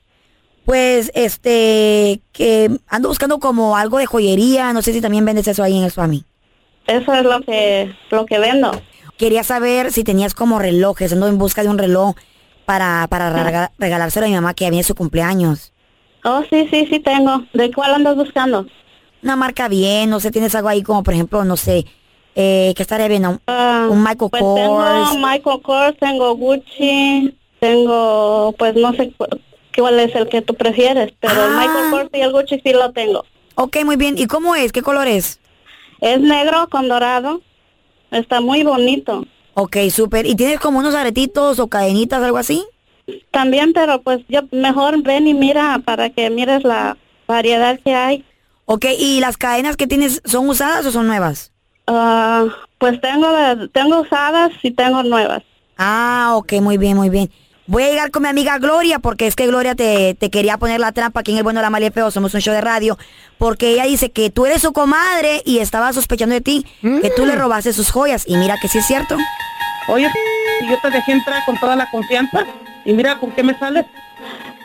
Pues, 0.66 1.10
este, 1.14 2.20
que 2.32 2.70
ando 2.88 3.08
buscando 3.08 3.38
como 3.38 3.76
algo 3.76 3.98
de 3.98 4.06
joyería. 4.06 4.72
No 4.74 4.82
sé 4.82 4.92
si 4.92 5.00
también 5.00 5.24
vendes 5.24 5.48
eso 5.48 5.62
ahí 5.62 5.78
en 5.78 5.84
el 5.84 5.90
Swami. 5.92 6.24
Eso 6.86 7.14
es 7.14 7.22
lo 7.22 7.40
que, 7.40 7.94
lo 8.10 8.26
que 8.26 8.38
vendo. 8.38 8.70
Quería 9.16 9.44
saber 9.44 9.92
si 9.92 10.04
tenías 10.04 10.34
como 10.34 10.58
relojes. 10.58 11.12
Ando 11.12 11.28
en 11.28 11.38
busca 11.38 11.62
de 11.62 11.68
un 11.68 11.78
reloj 11.78 12.16
para, 12.64 13.06
para 13.08 13.30
rega- 13.32 13.72
regalárselo 13.78 14.26
a 14.26 14.28
mi 14.28 14.34
mamá 14.34 14.54
que 14.54 14.66
había 14.66 14.82
su 14.82 14.94
cumpleaños. 14.94 15.72
Oh, 16.24 16.42
sí, 16.50 16.66
sí, 16.70 16.86
sí 16.90 16.98
tengo. 16.98 17.44
¿De 17.54 17.70
cuál 17.72 17.94
andas 17.94 18.16
buscando? 18.16 18.66
Una 19.22 19.36
marca 19.36 19.68
bien, 19.68 20.10
no 20.10 20.18
sé, 20.20 20.30
tienes 20.32 20.54
algo 20.56 20.68
ahí 20.68 20.82
como, 20.82 21.02
por 21.04 21.14
ejemplo, 21.14 21.44
no 21.44 21.56
sé, 21.56 21.86
eh, 22.34 22.72
¿qué 22.76 22.82
estaría 22.82 23.08
bien? 23.08 23.24
Un, 23.26 23.40
un 23.88 24.02
Michael 24.02 24.30
Pues 24.30 24.42
Kors. 24.42 25.10
tengo 25.10 25.26
Michael 25.26 25.62
Kors, 25.62 25.96
tengo 25.98 26.34
Gucci, 26.36 27.36
tengo, 27.60 28.54
pues 28.58 28.74
no 28.74 28.92
sé 28.92 29.12
cuál 29.80 30.00
es 30.00 30.14
el 30.14 30.28
que 30.28 30.42
tú 30.42 30.54
prefieres, 30.54 31.12
pero 31.20 31.46
el 31.46 31.56
Michael 31.56 31.90
Kors 31.90 32.10
y 32.12 32.20
el 32.20 32.32
Gucci 32.32 32.60
sí 32.64 32.72
lo 32.72 32.92
tengo. 32.92 33.24
Ok, 33.54 33.78
muy 33.84 33.96
bien. 33.96 34.18
¿Y 34.18 34.26
cómo 34.26 34.54
es? 34.54 34.72
¿Qué 34.72 34.82
color 34.82 35.06
es? 35.06 35.40
Es 36.00 36.20
negro 36.20 36.68
con 36.68 36.88
dorado. 36.88 37.40
Está 38.10 38.40
muy 38.40 38.62
bonito. 38.62 39.24
Ok, 39.54 39.76
súper. 39.90 40.26
¿Y 40.26 40.34
tienes 40.34 40.60
como 40.60 40.78
unos 40.78 40.94
aretitos 40.94 41.58
o 41.58 41.68
cadenitas, 41.68 42.22
algo 42.22 42.36
así? 42.36 42.64
También, 43.30 43.72
pero 43.72 44.02
pues 44.02 44.20
yo 44.28 44.40
mejor 44.50 45.02
ven 45.02 45.26
y 45.26 45.34
mira 45.34 45.80
para 45.84 46.10
que 46.10 46.28
mires 46.28 46.64
la 46.64 46.96
variedad 47.26 47.78
que 47.82 47.94
hay. 47.94 48.24
Ok, 48.66 48.84
¿y 48.98 49.20
las 49.20 49.36
cadenas 49.36 49.76
que 49.76 49.86
tienes 49.86 50.20
son 50.24 50.48
usadas 50.48 50.84
o 50.86 50.90
son 50.90 51.06
nuevas? 51.06 51.52
Ah, 51.86 52.46
pues 52.78 53.00
tengo 53.00 53.28
tengo 53.72 54.00
usadas 54.00 54.52
y 54.62 54.72
tengo 54.72 55.02
nuevas. 55.04 55.42
Ah, 55.78 56.32
ok, 56.34 56.54
muy 56.60 56.78
bien, 56.78 56.96
muy 56.96 57.10
bien. 57.10 57.30
Voy 57.68 57.82
a 57.82 57.88
llegar 57.88 58.10
con 58.12 58.22
mi 58.22 58.28
amiga 58.28 58.58
Gloria, 58.58 59.00
porque 59.00 59.26
es 59.26 59.34
que 59.34 59.46
Gloria 59.48 59.74
te, 59.74 60.14
te 60.14 60.30
quería 60.30 60.56
poner 60.56 60.78
la 60.78 60.92
trampa 60.92 61.20
aquí 61.20 61.32
en 61.32 61.38
El 61.38 61.42
Bueno, 61.42 61.60
la 61.60 61.68
Mala 61.70 61.84
y 61.84 61.88
el 61.88 61.92
Feo, 61.92 62.12
somos 62.12 62.32
un 62.34 62.40
show 62.40 62.54
de 62.54 62.60
radio, 62.60 62.96
porque 63.38 63.70
ella 63.70 63.84
dice 63.84 64.12
que 64.12 64.30
tú 64.30 64.46
eres 64.46 64.62
su 64.62 64.72
comadre 64.72 65.42
y 65.44 65.58
estaba 65.58 65.92
sospechando 65.92 66.34
de 66.34 66.40
ti, 66.40 66.64
que 66.80 67.10
tú 67.16 67.26
le 67.26 67.34
robaste 67.34 67.72
sus 67.72 67.90
joyas, 67.90 68.24
y 68.28 68.36
mira 68.36 68.56
que 68.62 68.68
sí 68.68 68.78
es 68.78 68.86
cierto. 68.86 69.16
Oye, 69.88 70.08
si 70.60 70.68
yo 70.68 70.78
te 70.80 70.90
dejé 70.90 71.12
entrar 71.12 71.44
con 71.44 71.58
toda 71.58 71.74
la 71.74 71.90
confianza 71.90 72.46
y 72.84 72.92
mira 72.92 73.18
con 73.18 73.32
qué 73.32 73.42
me 73.42 73.58
sales. 73.58 73.84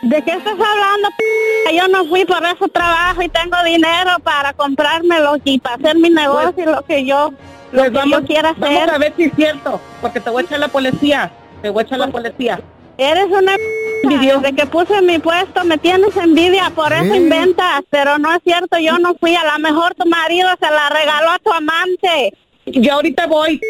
¿De 0.02 0.22
qué 0.22 0.32
estás 0.32 0.52
hablando? 0.54 1.08
p-? 1.16 1.76
Yo 1.76 1.86
no 1.88 2.04
fui 2.06 2.24
por 2.24 2.44
eso 2.44 2.68
trabajo 2.68 3.20
y 3.22 3.28
tengo 3.28 3.56
dinero 3.64 4.18
para 4.22 4.52
comprármelo 4.52 5.36
y 5.44 5.58
para 5.60 5.76
hacer 5.76 5.96
mi 5.96 6.10
negocio 6.10 6.54
y 6.56 6.66
lo 6.66 6.82
que 6.84 7.04
yo 7.04 7.32
lo 7.72 7.78
Pues 7.80 7.90
que 7.90 7.96
vamos, 7.96 8.20
yo 8.20 8.26
quiera 8.26 8.50
hacer. 8.50 8.62
vamos 8.62 8.88
a 8.88 8.98
ver 8.98 9.12
si 9.16 9.24
es 9.24 9.32
cierto, 9.36 9.80
porque 10.00 10.20
te 10.20 10.30
voy 10.30 10.42
a 10.42 10.46
echar 10.46 10.58
la 10.60 10.68
policía. 10.68 11.32
Te 11.62 11.70
voy 11.70 11.82
a 11.82 11.86
echar 11.86 11.98
la 12.00 12.08
policía. 12.08 12.60
Eres 12.98 13.26
una 13.26 13.56
desde 14.04 14.54
que 14.54 14.66
puse 14.66 15.00
mi 15.02 15.18
puesto 15.18 15.64
me 15.64 15.78
tienes 15.78 16.16
envidia, 16.16 16.70
por 16.70 16.92
eso 16.92 17.14
¿Eh? 17.14 17.16
inventas, 17.16 17.82
pero 17.90 18.18
no 18.18 18.32
es 18.32 18.40
cierto, 18.44 18.78
yo 18.78 18.98
no 18.98 19.14
fui, 19.14 19.34
a 19.34 19.44
lo 19.44 19.58
mejor 19.58 19.94
tu 19.94 20.08
marido 20.08 20.48
se 20.60 20.70
la 20.70 20.88
regaló 20.88 21.30
a 21.30 21.38
tu 21.38 21.52
amante. 21.52 22.34
Yo 22.66 22.94
ahorita 22.94 23.26
voy 23.26 23.60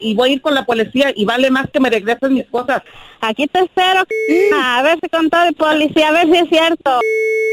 y 0.00 0.14
voy 0.14 0.30
a 0.30 0.32
ir 0.34 0.42
con 0.42 0.54
la 0.54 0.64
policía 0.64 1.12
y 1.14 1.24
vale 1.24 1.50
más 1.50 1.68
que 1.70 1.80
me 1.80 1.90
regreses 1.90 2.30
mis 2.30 2.46
cosas. 2.46 2.82
Aquí 3.20 3.46
te 3.46 3.60
espero, 3.60 4.04
a 4.56 4.82
ver 4.82 4.98
si 5.02 5.08
con 5.08 5.30
todo 5.30 5.44
el 5.44 5.54
policía, 5.54 6.08
a 6.08 6.12
ver 6.12 6.26
si 6.26 6.36
es 6.36 6.48
cierto, 6.48 7.00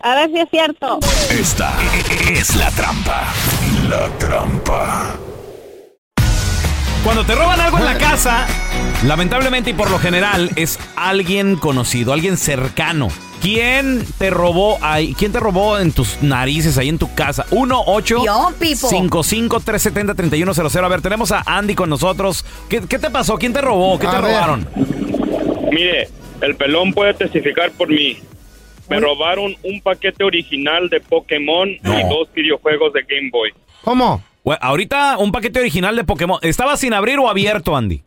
a 0.03 0.15
ver 0.15 0.29
si 0.32 0.39
es 0.39 0.50
cierto. 0.50 1.00
Esta 1.32 1.74
es 2.32 2.56
la 2.56 2.70
trampa. 2.72 3.34
La 3.88 4.08
trampa. 4.18 5.28
Cuando 7.10 7.25
te 7.25 7.34
roban 7.34 7.60
algo 7.60 7.80
en 7.80 7.86
la 7.86 7.98
casa, 7.98 8.46
lamentablemente 9.04 9.72
y 9.72 9.74
por 9.74 9.89
lo 9.89 9.98
general 9.98 10.51
es 10.56 10.78
alguien 10.96 11.56
conocido, 11.56 12.13
alguien 12.13 12.38
cercano. 12.38 13.08
¿Quién 13.42 14.06
te 14.20 14.30
robó 14.30 14.78
ahí? 14.84 15.16
¿Quién 15.18 15.32
te 15.32 15.39
robó 15.39 15.80
en 15.80 15.92
tus 15.92 16.22
narices 16.22 16.78
ahí 16.78 16.88
en 16.88 17.00
tu 17.00 17.12
casa? 17.16 17.48
1 17.50 17.84
8 17.88 18.25
Yo, 18.28 18.51
Pipo. 18.60 18.88
55 18.89 19.60
370 19.60 20.13
3100 20.13 20.86
A 20.86 20.88
ver, 20.88 21.01
tenemos 21.01 21.32
a 21.32 21.42
Andy 21.48 21.74
con 21.74 21.89
nosotros. 21.89 22.46
¿Qué, 22.70 22.82
qué 22.88 23.00
te 23.00 23.10
pasó? 23.10 23.39
¿Quién 23.39 23.54
te 23.54 23.62
robó? 23.62 23.98
¿Qué 23.98 24.06
te 24.06 24.16
A 24.16 24.22
ver. 24.22 24.32
robaron? 24.32 24.70
Mire, 25.72 26.10
el 26.42 26.56
pelón 26.58 26.94
puede 26.94 27.16
testificar 27.16 27.72
por 27.72 27.88
mí. 27.89 28.20
Me 28.88 29.00
robaron 29.00 29.56
un 29.63 29.82
paquete 29.82 30.24
original 30.24 30.89
de 30.89 31.00
Pokémon 31.00 31.70
y 31.70 32.04
dos 32.08 32.32
videojuegos 32.36 32.94
de 32.94 33.01
Game 33.01 33.32
Boy. 33.32 33.51
¿Cómo? 33.84 34.22
Bueno, 34.43 34.60
ahorita 34.62 35.17
un 35.17 35.31
paquete 35.31 35.60
original 35.60 35.96
de 35.96 36.03
Pokémon. 36.03 36.39
¿Estaba 36.41 36.77
sin 36.77 36.93
abrir 36.93 37.19
o 37.19 37.29
abierto, 37.29 37.75
Andy? 37.75 38.03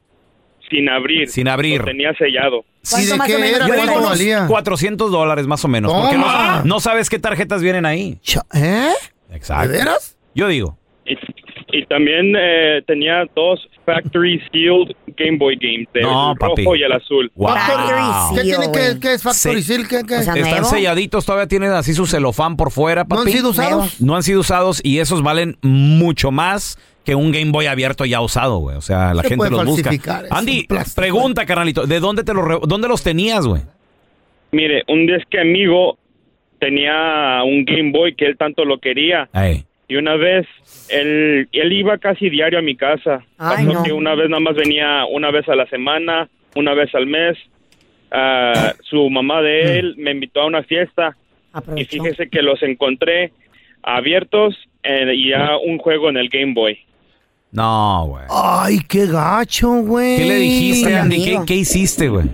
Sin 0.70 0.88
abrir. 0.88 1.28
Sin 1.28 1.48
abrir. 1.48 1.80
Lo 1.80 1.86
tenía 1.86 2.14
sellado. 2.14 2.64
¿Y 2.98 3.04
de 3.04 3.18
qué 3.26 3.50
era? 3.50 3.66
Yo 3.68 3.74
digo 3.74 3.76
¿Cuánto 3.76 3.98
unos 3.98 4.10
valía? 4.10 4.46
400 4.46 5.10
dólares 5.10 5.46
más 5.46 5.64
o 5.64 5.68
menos. 5.68 5.92
Porque 5.92 6.16
no 6.64 6.80
sabes 6.80 7.10
qué 7.10 7.18
tarjetas 7.18 7.62
vienen 7.62 7.86
ahí. 7.86 8.18
¿Eh? 8.54 8.90
Exacto. 9.32 9.70
¿De 9.70 9.78
veras? 9.78 10.16
Yo 10.34 10.48
digo. 10.48 10.78
Y, 11.04 11.16
y 11.72 11.86
también 11.86 12.34
eh, 12.36 12.82
tenía 12.86 13.24
dos 13.34 13.60
Factory 13.94 14.40
Sealed 14.52 14.94
Game 15.16 15.38
Boy 15.38 15.56
games, 15.61 15.88
el 15.94 16.02
No, 16.02 16.34
rojo 16.34 16.54
papi. 16.54 16.64
y 16.78 16.82
el 16.82 16.92
azul. 16.92 17.30
Wow. 17.34 17.54
¿Qué 18.34 18.42
tiene 18.42 18.72
que, 18.72 19.00
qué 19.00 19.14
es 19.14 19.22
Factory 19.22 19.62
Sí. 19.62 19.75
Seal? 19.75 19.88
¿Qué, 19.88 20.00
qué? 20.06 20.16
Están 20.16 20.64
selladitos, 20.64 21.26
todavía 21.26 21.46
tienen 21.49 21.72
así 21.72 21.92
su 21.94 22.06
celofán 22.06 22.56
por 22.56 22.70
fuera, 22.70 23.04
papi. 23.04 23.14
¿No 23.16 23.22
han 23.22 23.32
sido 23.32 23.50
usados? 23.50 24.00
No 24.00 24.16
han 24.16 24.22
sido 24.22 24.40
usados 24.40 24.80
y 24.84 24.99
esos 25.00 25.22
valen 25.22 25.56
mucho 25.62 26.30
más 26.30 26.78
que 27.04 27.14
un 27.16 27.32
Game 27.32 27.50
Boy 27.50 27.66
abierto 27.66 28.04
ya 28.04 28.20
usado, 28.20 28.58
güey. 28.58 28.76
O 28.76 28.80
sea, 28.80 29.12
la 29.12 29.22
Se 29.22 29.30
gente 29.30 29.50
los 29.50 29.64
busca. 29.64 29.90
Andy, 30.30 30.66
pregunta, 30.94 31.44
carnalito, 31.46 31.87
¿de 31.87 31.99
dónde 32.00 32.22
te 32.25 32.32
los 32.32 32.44
re- 32.44 32.61
dónde 32.66 32.87
los 32.88 33.02
tenías, 33.02 33.46
güey? 33.46 33.62
Mire, 34.52 34.82
un 34.88 35.06
disque 35.06 35.40
amigo 35.40 35.99
tenía 36.61 37.42
un 37.44 37.64
Game 37.64 37.90
Boy 37.90 38.14
que 38.14 38.26
él 38.26 38.37
tanto 38.38 38.64
lo 38.64 38.78
quería. 38.78 39.28
Ey. 39.34 39.64
Y 39.92 39.96
una 39.96 40.16
vez, 40.16 40.46
él, 40.88 41.49
él 41.52 41.72
iba 41.72 41.99
casi 41.99 42.30
diario 42.30 42.58
a 42.58 42.62
mi 42.62 42.76
casa. 42.76 43.25
Ay, 43.37 43.66
no. 43.66 43.82
que 43.82 43.92
una 43.92 44.14
vez 44.14 44.30
nada 44.30 44.40
más 44.40 44.54
venía 44.56 45.04
una 45.04 45.30
vez 45.30 45.46
a 45.50 45.54
la 45.54 45.66
semana, 45.66 46.28
una 46.54 46.72
vez 46.72 46.94
al 46.94 47.06
mes. 47.06 47.37
Ah, 48.11 48.72
su 48.82 49.11
mamá 49.11 49.40
Mm. 49.40 49.44
de 49.44 49.78
él 49.78 49.94
me 49.99 50.11
invitó 50.12 50.40
a 50.40 50.46
una 50.46 50.62
fiesta. 50.62 51.16
Y 51.76 51.84
fíjese 51.84 52.30
que 52.30 52.40
los 52.40 52.62
encontré 52.62 53.32
abiertos 53.82 54.56
eh, 54.82 55.12
y 55.14 55.30
ya 55.30 55.58
un 55.58 55.76
juego 55.76 56.08
en 56.08 56.16
el 56.16 56.30
Game 56.30 56.54
Boy. 56.54 56.78
No, 57.50 58.06
güey. 58.08 58.25
Ay, 58.30 58.78
qué 58.88 59.06
gacho, 59.06 59.68
güey. 59.82 60.16
¿Qué 60.16 60.25
le 60.25 60.34
dijiste, 60.37 60.96
Andy? 60.96 61.22
¿Qué, 61.22 61.38
qué 61.46 61.54
hiciste, 61.56 62.08
güey? 62.08 62.25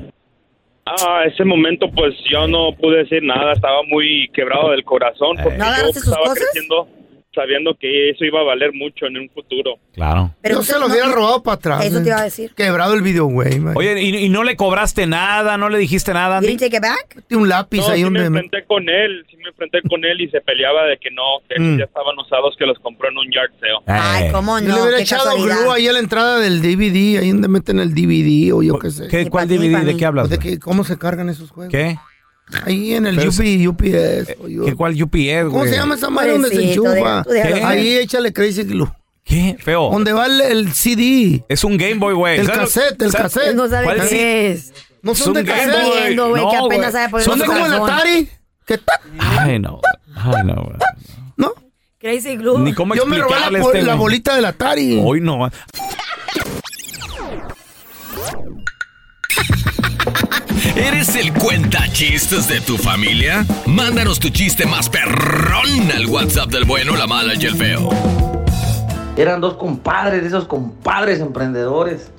Ah, 0.87 1.23
ese 1.27 1.45
momento 1.45 1.91
pues 1.91 2.15
yo 2.31 2.47
no 2.47 2.73
pude 2.73 2.99
decir 2.99 3.23
nada, 3.23 3.53
estaba 3.53 3.83
muy 3.83 4.31
quebrado 4.33 4.71
del 4.71 4.85
corazón 4.85 5.37
porque 5.43 5.59
¿No 5.59 5.65
yo 5.67 5.89
estaba 5.89 6.17
cosas? 6.19 6.39
creciendo 6.39 6.89
sabiendo 7.39 7.77
que 7.79 8.11
eso 8.11 8.25
iba 8.25 8.41
a 8.41 8.43
valer 8.43 8.73
mucho 8.75 9.07
en 9.07 9.17
un 9.19 9.29
futuro. 9.31 9.77
Claro. 9.95 10.35
Yo 10.43 10.63
se 10.63 10.79
lo 10.79 10.87
hubiera 10.87 11.07
robado 11.09 11.43
para 11.43 11.55
atrás. 11.55 11.85
Eso 11.87 12.03
te 12.03 12.09
iba 12.09 12.19
a 12.19 12.25
decir. 12.25 12.53
Quebrado 12.57 12.95
el 12.95 13.03
video, 13.03 13.27
güey. 13.27 13.59
man. 13.61 13.75
Oye, 13.77 14.03
¿y, 14.03 14.17
y 14.17 14.29
no 14.29 14.43
le 14.45 14.57
cobraste 14.57 15.07
nada? 15.07 15.57
¿No 15.57 15.69
le 15.69 15.79
dijiste 15.79 16.13
nada, 16.13 16.39
Andy? 16.39 16.49
¿Didn't 16.49 16.61
take 16.61 16.77
it 16.77 16.83
back? 16.83 17.15
Mete 17.17 17.37
un 17.37 17.49
lápiz 17.49 17.79
No, 17.79 17.89
ahí 17.89 18.03
sí 18.03 18.11
me 18.11 18.23
donde... 18.23 18.41
enfrenté 18.41 18.67
con 18.67 18.89
él, 18.89 19.25
sí 19.31 19.37
me 19.37 19.49
enfrenté 19.51 19.81
con 19.89 20.05
él 20.05 20.21
y 20.21 20.29
se 20.31 20.41
peleaba 20.41 20.85
de 20.87 20.99
que 20.99 21.11
no, 21.11 21.23
que 21.49 21.61
Mm. 21.61 21.79
ya 21.79 21.85
estaban 21.85 22.19
usados, 22.19 22.55
que 22.59 22.67
los 22.67 22.79
compró 22.81 23.09
en 23.09 23.19
un 23.19 23.27
yard 23.31 23.51
sale. 23.61 23.73
Ay, 23.87 24.31
cómo 24.33 24.59
Yo 24.59 24.69
no, 24.69 24.75
le 24.77 24.83
hubiera 24.83 24.97
qué 24.99 25.03
echado 25.05 25.25
casualidad. 25.27 25.61
glue 25.63 25.73
ahí 25.73 25.87
a 25.89 25.93
la 25.93 25.99
entrada 26.01 26.39
del 26.39 26.61
DVD, 26.61 27.19
ahí 27.21 27.31
donde 27.31 27.49
meten 27.49 27.79
el 27.79 27.95
DVD 27.95 28.53
o 28.53 28.63
yo 28.63 28.79
qué 28.79 28.91
sé. 28.91 29.09
¿Qué, 29.09 29.29
¿Cuál 29.31 29.49
DVD? 29.49 29.85
¿De 29.85 29.97
qué 29.97 30.05
hablas? 30.07 30.29
Pues 30.29 30.31
de 30.31 30.37
güey? 30.45 30.55
que, 30.57 30.61
¿Cómo 30.61 30.85
se 30.85 30.99
cargan 30.99 31.29
esos 31.29 31.51
juegos? 31.51 31.71
¿Qué? 31.73 31.97
Ahí 32.65 32.95
en 32.95 33.07
el 33.07 33.17
Pero 33.17 33.31
UP, 33.31 33.69
UPS. 33.69 34.37
o 34.41 34.49
yo- 34.49 34.65
¿Qué 34.65 34.75
cuál 34.75 35.01
UPS, 35.03 35.45
¿Cómo 35.45 35.59
güey? 35.59 35.71
se 35.71 35.77
llama 35.77 35.95
esa 35.97 36.11
madre 36.11 36.33
donde 36.33 36.49
se 36.49 36.71
enchufa? 36.73 37.23
déjalo. 37.29 37.55
¿Qué? 37.57 37.63
Ahí 37.65 37.97
échale 37.99 38.33
Crazy 38.33 38.65
Glue. 38.65 38.91
¿Qué? 39.25 39.57
Feo. 39.63 39.91
¿Dónde 39.91 40.13
va 40.15 40.25
el, 40.27 40.41
el 40.41 40.73
CD? 40.73 41.45
Es 41.51 41.63
un 41.65 41.77
Game 41.77 41.97
Boy, 41.97 42.15
güey. 42.15 42.39
El 42.41 42.47
¿Sabes 42.47 42.59
lo- 42.61 42.65
cassette, 42.65 43.03
el 43.03 43.11
¿sabes- 43.13 43.35
cassette. 43.35 43.55
No 43.55 43.69
sabe 43.69 43.85
¿Cuál 43.85 44.01
qué 44.01 44.07
sí? 44.09 44.17
es. 44.19 44.73
No 45.03 45.13
Es 45.13 45.19
son 45.19 45.35
de 45.35 45.43
Game 45.43 45.59
cassette. 45.67 45.85
Boy. 45.87 46.01
Viendo, 46.07 46.29
güey, 46.31 46.43
No, 46.45 46.51
que 46.51 46.57
apenas 46.57 46.79
güey. 46.79 46.93
sabe 46.93 47.09
poner 47.11 47.25
Son 47.27 47.39
su 47.39 47.45
como 47.45 47.67
el. 47.67 47.73
Atari. 47.75 48.29
¿Qué 48.67 48.79
tal? 48.79 48.99
Ay, 49.19 49.59
no. 49.59 49.81
Ay, 50.17 50.43
no, 50.45 50.55
güey. 50.55 50.77
¿No? 51.37 51.53
Crazy 52.01 52.37
Glue. 52.37 52.59
Ni 52.61 52.73
cómo 52.73 52.95
Yo 52.95 53.05
me 53.07 53.19
robé 53.19 53.35
la, 53.51 53.59
este, 53.59 53.83
la 53.83 53.95
bolita 53.97 54.35
del 54.35 54.45
Atari. 54.47 55.01
Hoy 55.05 55.21
no. 55.21 55.51
¿Eres 60.79 61.17
el 61.17 61.35
cuenta 61.35 61.81
chistes 61.93 62.47
de 62.47 62.61
tu 62.61 62.77
familia? 62.77 63.45
Mándanos 63.67 64.21
tu 64.21 64.29
chiste 64.29 64.65
más 64.65 64.89
perrón 64.89 65.91
al 65.93 66.07
WhatsApp 66.07 66.51
del 66.51 66.67
bueno, 66.67 66.95
la 66.95 67.09
mala 67.09 67.33
y 67.35 67.45
el 67.47 67.57
feo. 67.57 67.89
Eran 69.17 69.41
dos 69.41 69.55
compadres, 69.55 70.25
esos 70.25 70.47
compadres 70.47 71.19
emprendedores. 71.19 72.13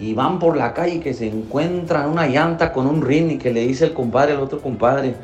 Y 0.00 0.14
van 0.14 0.38
por 0.38 0.56
la 0.56 0.72
calle 0.72 1.00
que 1.00 1.12
se 1.12 1.28
encuentran 1.28 2.08
una 2.08 2.26
llanta 2.26 2.72
con 2.72 2.86
un 2.86 3.02
ring 3.02 3.32
y 3.32 3.36
que 3.36 3.52
le 3.52 3.66
dice 3.66 3.84
el 3.84 3.92
compadre 3.92 4.32
al 4.32 4.40
otro 4.40 4.62
compadre, 4.62 5.14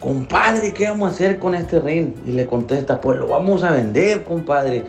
compadre, 0.00 0.72
¿qué 0.72 0.88
vamos 0.88 1.10
a 1.10 1.14
hacer 1.14 1.38
con 1.38 1.54
este 1.54 1.80
ring? 1.80 2.14
Y 2.26 2.30
le 2.30 2.46
contesta, 2.46 2.98
pues 2.98 3.18
lo 3.18 3.28
vamos 3.28 3.62
a 3.62 3.72
vender, 3.72 4.24
compadre. 4.24 4.86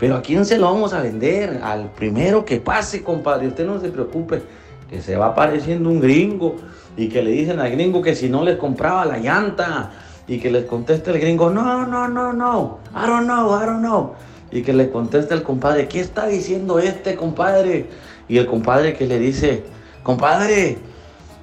Pero 0.00 0.16
¿a 0.16 0.22
quién 0.22 0.44
se 0.44 0.58
lo 0.58 0.64
vamos 0.64 0.92
a 0.92 1.00
vender? 1.00 1.60
Al 1.62 1.92
primero 1.92 2.44
que 2.44 2.58
pase, 2.58 3.04
compadre. 3.04 3.46
Usted 3.46 3.64
no 3.64 3.80
se 3.80 3.90
preocupe, 3.90 4.42
que 4.88 5.00
se 5.00 5.14
va 5.14 5.26
apareciendo 5.26 5.88
un 5.88 6.00
gringo 6.00 6.56
y 6.96 7.08
que 7.08 7.22
le 7.22 7.30
dicen 7.30 7.60
al 7.60 7.70
gringo 7.70 8.02
que 8.02 8.14
si 8.14 8.28
no 8.28 8.44
les 8.44 8.56
compraba 8.56 9.04
la 9.04 9.18
llanta 9.18 9.90
y 10.26 10.38
que 10.38 10.50
les 10.50 10.64
contesta 10.64 11.10
el 11.10 11.20
gringo, 11.20 11.50
no, 11.50 11.86
no, 11.86 12.08
no, 12.08 12.32
no, 12.32 12.78
I 12.94 13.06
don't 13.06 13.24
know, 13.24 13.60
I 13.60 13.66
don't 13.66 13.80
know. 13.80 14.14
Y 14.52 14.62
que 14.62 14.72
le 14.72 14.90
contesta 14.90 15.34
el 15.34 15.42
compadre, 15.42 15.88
¿qué 15.88 16.00
está 16.00 16.26
diciendo 16.26 16.78
este 16.78 17.14
compadre? 17.14 17.86
Y 18.28 18.38
el 18.38 18.46
compadre 18.46 18.94
que 18.94 19.06
le 19.06 19.18
dice, 19.18 19.64
compadre, 20.02 20.78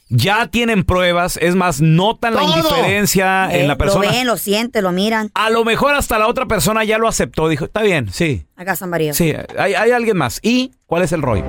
Ya 0.10 0.48
tienen 0.48 0.84
pruebas, 0.86 1.38
es 1.42 1.56
más, 1.56 1.82
notan 1.82 2.34
la 2.36 2.44
indiferencia 2.44 3.50
Eh, 3.52 3.62
en 3.62 3.68
la 3.68 3.78
persona. 3.78 4.06
Lo 4.06 4.12
ven, 4.12 4.26
lo 4.28 4.38
sienten, 4.38 4.84
lo 4.84 4.92
miran. 4.94 5.32
A 5.34 5.50
lo 5.50 5.66
mejor 5.66 5.96
hasta 5.96 6.18
la 6.18 6.28
otra 6.28 6.46
persona 6.46 6.84
ya 6.86 6.98
lo 6.98 7.08
aceptó, 7.10 7.50
dijo, 7.50 7.66
está 7.66 7.82
bien, 7.82 8.10
sí, 8.12 8.46
Acá 8.56 8.76
San 8.76 8.90
María. 8.90 9.14
sí, 9.14 9.34
hay, 9.58 9.74
hay 9.74 9.92
alguien 9.92 10.16
más. 10.18 10.40
¿Y 10.42 10.72
cuál 10.86 11.04
es 11.04 11.12
el 11.12 11.22
rollo? 11.22 11.44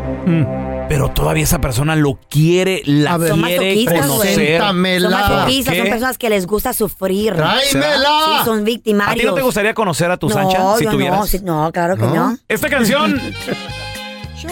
Pero 0.88 1.10
todavía 1.10 1.44
esa 1.44 1.60
persona 1.60 1.94
lo 1.96 2.18
quiere, 2.30 2.82
la 2.86 3.16
ver, 3.18 3.28
Son 3.30 3.42
quiere 3.42 3.84
conocer. 3.84 4.58
Son 4.60 5.10
masoquistas, 5.12 5.74
¿Qué? 5.74 5.80
son 5.80 5.88
personas 5.90 6.18
que 6.18 6.30
les 6.30 6.46
gusta 6.46 6.72
sufrir. 6.72 7.34
¡Tráemela! 7.34 8.38
Sí, 8.38 8.44
son 8.44 8.64
victimarios. 8.64 9.14
¿A 9.16 9.20
ti 9.20 9.26
no 9.26 9.34
te 9.34 9.42
gustaría 9.42 9.74
conocer 9.74 10.10
a 10.10 10.16
tu 10.16 10.28
no, 10.28 10.34
Sancha 10.34 10.76
si 10.78 10.84
yo 10.84 10.90
tuvieras? 10.90 11.18
No, 11.20 11.26
sí, 11.26 11.40
no, 11.44 11.70
claro 11.72 11.96
que 11.96 12.02
¿No? 12.02 12.14
no. 12.14 12.38
Esta 12.48 12.68
canción, 12.70 13.20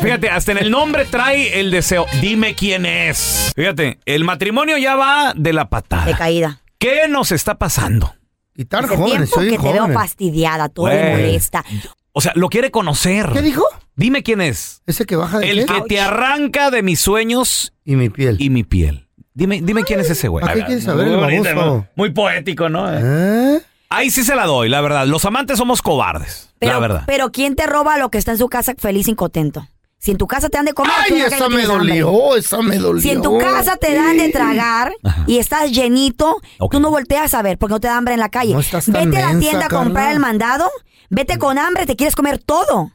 fíjate, 0.01 0.29
hasta 0.31 0.53
en 0.53 0.59
el 0.59 0.71
nombre 0.71 1.05
trae 1.05 1.61
el 1.61 1.71
deseo. 1.71 2.07
Dime 2.21 2.55
quién 2.55 2.87
es. 2.87 3.53
Fíjate, 3.55 3.99
el 4.05 4.25
matrimonio 4.25 4.77
ya 4.79 4.97
va 4.97 5.33
de 5.37 5.53
la 5.53 5.65
De 5.65 5.69
patada. 5.69 6.17
caída. 6.17 6.61
¿Qué 6.79 7.09
nos 7.09 7.33
está 7.33 7.57
pasando? 7.57 8.15
Y 8.55 8.65
tan 8.65 8.87
jóvenes, 8.87 9.31
tiempo 9.31 9.35
soy 9.35 9.51
que 9.51 9.59
te 9.59 9.73
veo 9.73 9.89
fastidiada, 9.93 10.69
todo 10.69 10.87
Güey. 10.87 11.11
molesta. 11.11 11.65
O 12.13 12.21
sea, 12.21 12.33
lo 12.35 12.49
quiere 12.49 12.71
conocer. 12.71 13.29
¿Qué 13.33 13.43
dijo? 13.43 13.65
Dime 13.95 14.23
quién 14.23 14.41
es. 14.41 14.83
Ese 14.87 15.05
que 15.05 15.17
baja 15.17 15.39
de 15.39 15.51
El 15.51 15.67
qué? 15.67 15.73
que 15.75 15.81
te 15.83 16.01
arranca 16.01 16.71
de 16.71 16.83
mis 16.83 17.01
sueños 17.01 17.73
Y 17.85 17.97
mi 17.97 18.09
piel. 18.11 18.37
y 18.39 18.51
mi 18.51 18.65
piel. 18.65 19.09
Dime, 19.35 19.61
dime 19.63 19.85
quién 19.85 20.01
es 20.01 20.09
ese 20.09 20.29
güey. 20.29 20.43
¿Para 20.43 20.55
qué 20.55 20.65
quieres 20.65 20.85
saber, 20.85 21.07
el 21.09 21.13
Muy 21.15 21.21
bonito, 21.23 21.43
baboso? 21.45 21.67
¿no? 21.77 21.89
Muy 21.95 22.11
poético, 22.11 22.71
¿no? 22.71 22.87
¿Eh? 22.91 23.61
Ahí 23.91 24.11
sí 24.11 24.25
se 24.25 24.35
la 24.35 24.47
doy, 24.47 24.69
la 24.71 24.81
verdad. 24.81 25.07
Los 25.07 25.25
amantes 25.27 25.59
somos 25.59 25.83
cobardes. 25.83 26.51
la 26.61 26.79
verdad. 26.79 27.05
pero 27.07 27.31
¿quién 27.31 27.55
te 27.55 27.67
roba 27.67 27.99
lo 27.99 28.11
que 28.11 28.17
está 28.19 28.33
en 28.33 28.39
su 28.39 28.49
casa 28.49 28.75
feliz 28.79 29.09
y 29.09 29.15
contento? 29.15 29.69
Si 30.07 30.13
en 30.13 30.19
tu 30.19 30.29
casa 30.29 30.49
te 30.49 30.57
dan 30.57 30.67
de 30.67 30.73
comer, 30.73 30.93
Ay, 30.97 31.21
esa 31.21 31.49
me 31.49 31.57
tienes 31.57 31.69
hambre. 31.69 31.97
dolió, 31.97 32.37
esa 32.37 32.63
me 32.63 32.79
dolió. 32.79 33.03
Si 33.03 33.11
en 33.11 33.23
tu 33.23 33.39
casa 33.39 33.77
te 33.77 33.93
dan 33.93 34.17
de 34.17 34.29
tragar 34.29 34.93
y 35.27 35.39
estás 35.39 35.73
llenito, 35.73 36.37
tú 36.71 36.79
no 36.79 36.91
volteas 36.91 37.35
a 37.35 37.43
ver 37.43 37.59
porque 37.59 37.73
no 37.73 37.81
te 37.81 37.89
da 37.89 37.97
hambre 37.97 38.15
en 38.15 38.21
la 38.21 38.29
calle. 38.29 38.55
No 38.55 38.61
estás 38.61 38.85
tan 38.85 39.11
Vete 39.11 39.21
a 39.21 39.33
la 39.33 39.39
tienda 39.41 39.67
a 39.67 39.69
comprar 39.69 40.13
el 40.13 40.21
mandado, 40.21 40.71
vete 41.11 41.39
con 41.39 41.59
hambre, 41.59 41.87
te 41.87 41.97
quieres 41.97 42.15
comer 42.15 42.39
todo. 42.39 42.93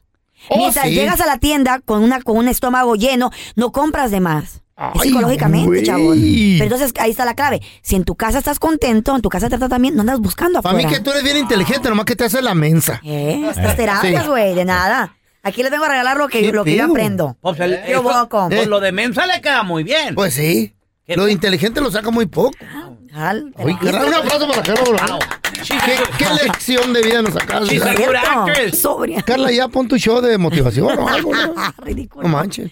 Oh, 0.47 0.57
Mientras 0.57 0.85
sí. 0.85 0.91
llegas 0.93 1.19
a 1.19 1.25
la 1.25 1.37
tienda 1.37 1.81
con, 1.83 2.01
una, 2.01 2.21
con 2.21 2.37
un 2.37 2.47
estómago 2.47 2.95
lleno, 2.95 3.29
no 3.57 3.73
compras 3.73 4.09
de 4.09 4.21
más. 4.21 4.61
Ay, 4.77 5.09
psicológicamente, 5.09 5.83
chavos. 5.83 6.15
Pero 6.17 6.63
entonces 6.63 6.93
ahí 6.97 7.11
está 7.11 7.25
la 7.25 7.35
clave. 7.35 7.61
Si 7.83 7.97
en 7.97 8.05
tu 8.05 8.15
casa 8.15 8.37
estás 8.39 8.57
contento, 8.57 9.13
en 9.17 9.21
tu 9.21 9.27
casa 9.27 9.49
te 9.49 9.57
trata 9.57 9.77
bien, 9.79 9.95
no 9.95 10.01
andas 10.01 10.19
buscando 10.21 10.61
Para 10.61 10.75
mí 10.77 10.83
afuera. 10.85 10.97
que 10.97 11.03
tú 11.03 11.11
eres 11.11 11.23
bien 11.23 11.35
inteligente, 11.37 11.89
nomás 11.89 12.05
que 12.05 12.15
te 12.15 12.23
hace 12.23 12.41
la 12.41 12.55
mensa. 12.55 13.01
¿Eh? 13.03 13.45
Estas 13.49 13.75
terapias, 13.75 14.23
Sí. 14.23 14.29
güey, 14.29 14.55
de 14.55 14.63
nada. 14.63 15.13
Aquí 15.43 15.63
les 15.63 15.71
vengo 15.71 15.85
a 15.85 15.89
regalar 15.89 16.17
lo 16.17 16.27
que, 16.27 16.41
¿Qué 16.41 16.51
lo 16.51 16.63
que 16.63 16.75
yo 16.75 16.85
aprendo. 16.85 17.35
Pues, 17.41 17.59
el- 17.59 17.79
Yo 17.89 18.03
boco. 18.03 18.47
pues 18.49 18.67
lo 18.67 18.79
de 18.79 18.91
mensa 18.91 19.25
le 19.25 19.41
queda 19.41 19.63
muy 19.63 19.83
bien. 19.83 20.13
Pues 20.15 20.33
sí. 20.35 20.75
Lo 21.07 21.25
de 21.25 21.31
inteligente 21.31 21.81
lo 21.81 21.91
saca 21.91 22.09
muy 22.11 22.25
poco. 22.27 22.51
Oye, 23.57 23.77
Carla, 23.81 24.05
un 24.07 24.13
aplauso 24.13 24.47
para 24.47 24.61
Carla. 24.63 25.19
¿Qué, 25.51 25.95
qué 26.17 26.25
lección 26.45 26.93
de 26.93 27.01
vida 27.01 27.21
nos 27.21 27.35
acabas 27.35 27.67
de 27.67 27.75
She's 27.75 27.81
a 27.81 27.85
dar? 27.87 27.97
good 27.97 28.15
actress. 28.15 28.79
Sobria. 28.81 29.21
Carla, 29.23 29.51
ya 29.51 29.67
pon 29.67 29.87
tu 29.87 29.97
show 29.97 30.21
de 30.21 30.37
motivación 30.37 30.97
o 30.97 31.07
algo. 31.07 31.33
¿no? 31.35 31.53
No 32.21 32.27
manches. 32.29 32.71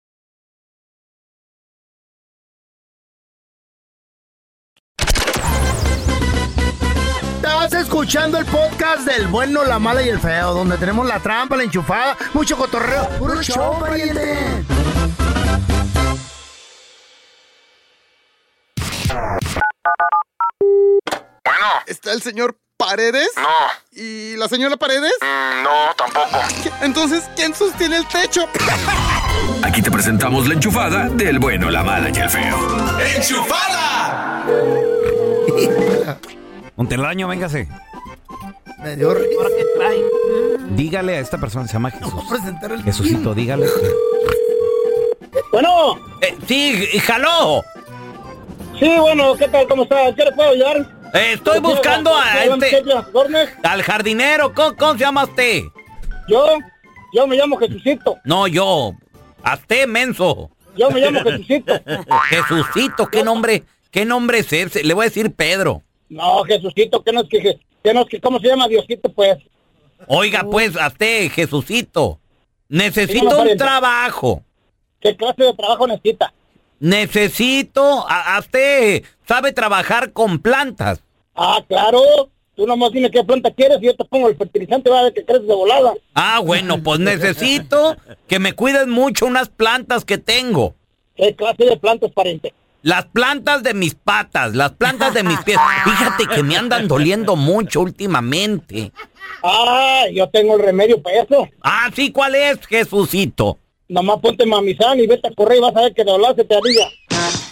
Escuchando 7.91 8.37
el 8.37 8.45
podcast 8.45 9.05
del 9.05 9.27
bueno, 9.27 9.65
la 9.65 9.77
mala 9.77 10.01
y 10.01 10.07
el 10.07 10.17
feo, 10.17 10.53
donde 10.53 10.77
tenemos 10.77 11.05
la 11.05 11.19
trampa, 11.19 11.57
la 11.57 11.63
enchufada, 11.63 12.17
mucho 12.33 12.55
cotorreo. 12.55 13.09
¡Puro 13.19 13.43
show, 13.43 13.77
pariente! 13.81 14.63
Bueno. 21.43 21.67
¿Está 21.85 22.13
el 22.13 22.21
señor 22.21 22.57
Paredes? 22.77 23.29
No. 23.35 23.49
¿Y 23.91 24.37
la 24.37 24.47
señora 24.47 24.77
Paredes? 24.77 25.11
no, 25.61 25.93
tampoco. 25.97 26.39
Entonces, 26.81 27.29
¿quién 27.35 27.53
sostiene 27.53 27.97
el 27.97 28.07
techo? 28.07 28.47
Aquí 29.63 29.81
te 29.81 29.91
presentamos 29.91 30.47
la 30.47 30.53
enchufada 30.53 31.09
del 31.09 31.39
bueno, 31.39 31.69
la 31.69 31.83
mala 31.83 32.09
y 32.09 32.17
el 32.17 32.29
feo. 32.29 32.57
¡Enchufada! 33.17 34.45
Montelaño, 36.81 37.27
véngase. 37.27 37.67
Me 38.79 38.95
dio 38.95 39.13
risa. 39.13 39.29
Dígale 40.71 41.17
a 41.17 41.19
esta 41.19 41.37
persona, 41.37 41.67
se 41.67 41.73
llama 41.73 41.91
Jesús. 41.91 42.11
presentar 42.27 42.71
el 42.71 42.81
Jesucito, 42.81 43.35
dígale. 43.35 43.67
Bueno. 45.51 45.99
sí, 46.47 46.87
jaló. 47.05 47.63
Sí, 48.79 48.91
bueno, 48.97 49.35
¿qué 49.35 49.47
tal? 49.47 49.67
¿Cómo 49.67 49.83
está? 49.83 50.11
¿Qué 50.15 50.23
le 50.23 50.31
puedo 50.31 50.49
ayudar? 50.49 50.77
Eh, 51.13 51.33
estoy 51.33 51.59
buscando 51.59 52.17
a 52.17 52.45
este... 52.45 52.81
Al 53.61 53.83
jardinero, 53.83 54.51
¿cómo, 54.51 54.75
cómo 54.75 54.93
se 54.93 54.99
llama 55.01 55.25
usted? 55.25 55.61
Yo, 56.27 56.57
yo 57.13 57.27
me 57.27 57.35
llamo 57.35 57.57
Jesucito. 57.57 58.17
No, 58.23 58.47
yo. 58.47 58.93
A 59.43 59.53
usted, 59.53 59.85
menso. 59.85 60.49
Yo 60.75 60.89
me 60.89 60.99
llamo 60.99 61.19
Jesucito. 61.19 61.79
Jesucito, 62.29 63.05
¿qué 63.05 63.23
nombre, 63.23 63.65
qué 63.91 64.03
nombre 64.03 64.39
es 64.39 64.51
ese? 64.51 64.83
Le 64.83 64.95
voy 64.95 65.03
a 65.03 65.09
decir 65.09 65.31
Pedro. 65.31 65.83
No, 66.11 66.43
Jesucito, 66.43 67.01
que 67.01 67.13
no 67.13 67.21
es 67.21 67.29
que, 67.29 67.59
que 67.81 67.93
no 67.93 68.01
es 68.01 68.07
que, 68.09 68.19
¿cómo 68.19 68.37
se 68.39 68.47
llama 68.49 68.67
Diosito, 68.67 69.09
pues? 69.13 69.37
Oiga, 70.07 70.43
pues, 70.43 70.75
a 70.75 70.87
usted, 70.87 71.31
Jesucito. 71.31 72.19
Necesito 72.67 73.41
un 73.41 73.55
trabajo. 73.55 74.43
¿Qué 74.99 75.15
clase 75.15 75.43
de 75.43 75.53
trabajo 75.53 75.87
necesita? 75.87 76.33
Necesito, 76.81 78.05
a, 78.09 78.35
a 78.35 78.39
usted 78.39 79.03
sabe 79.25 79.53
trabajar 79.53 80.11
con 80.11 80.39
plantas. 80.39 81.01
Ah, 81.33 81.63
claro. 81.65 82.01
Tú 82.57 82.67
nomás 82.67 82.91
dime 82.91 83.09
qué 83.09 83.23
planta 83.23 83.49
quieres 83.51 83.77
y 83.81 83.85
yo 83.85 83.95
te 83.95 84.03
pongo 84.03 84.27
el 84.27 84.35
fertilizante, 84.35 84.89
va 84.89 84.99
a 84.99 85.03
ver 85.03 85.13
que 85.13 85.23
creces 85.23 85.47
de 85.47 85.55
volada. 85.55 85.93
Ah, 86.13 86.41
bueno, 86.43 86.83
pues 86.83 86.99
necesito 86.99 87.95
que 88.27 88.39
me 88.39 88.51
cuiden 88.51 88.89
mucho 88.89 89.25
unas 89.25 89.47
plantas 89.47 90.03
que 90.03 90.17
tengo. 90.17 90.75
¿Qué 91.15 91.33
clase 91.33 91.63
de 91.63 91.77
plantas, 91.77 92.11
pariente? 92.11 92.53
Las 92.83 93.05
plantas 93.05 93.61
de 93.61 93.75
mis 93.75 93.93
patas, 93.93 94.55
las 94.55 94.71
plantas 94.71 95.13
de 95.13 95.23
mis 95.23 95.39
pies. 95.43 95.59
Fíjate 95.83 96.25
que 96.25 96.41
me 96.41 96.57
andan 96.57 96.87
doliendo 96.87 97.35
mucho 97.35 97.81
últimamente. 97.81 98.91
Ah, 99.43 100.05
yo 100.11 100.27
tengo 100.29 100.55
el 100.55 100.63
remedio 100.63 101.01
para 101.01 101.21
eso. 101.21 101.47
Ah, 101.61 101.89
sí, 101.95 102.11
¿cuál 102.11 102.35
es, 102.35 102.65
Jesucito? 102.65 103.59
Nomás 103.87 104.19
ponte 104.19 104.45
mamizán 104.45 104.99
y 104.99 105.05
vete 105.05 105.27
a 105.27 105.35
correr 105.35 105.57
y 105.57 105.61
vas 105.61 105.75
a 105.75 105.81
ver 105.81 105.93
que 105.93 106.03
de 106.03 106.11
volar 106.11 106.35
se 106.35 106.43
te 106.43 106.55
haría. 106.55 106.87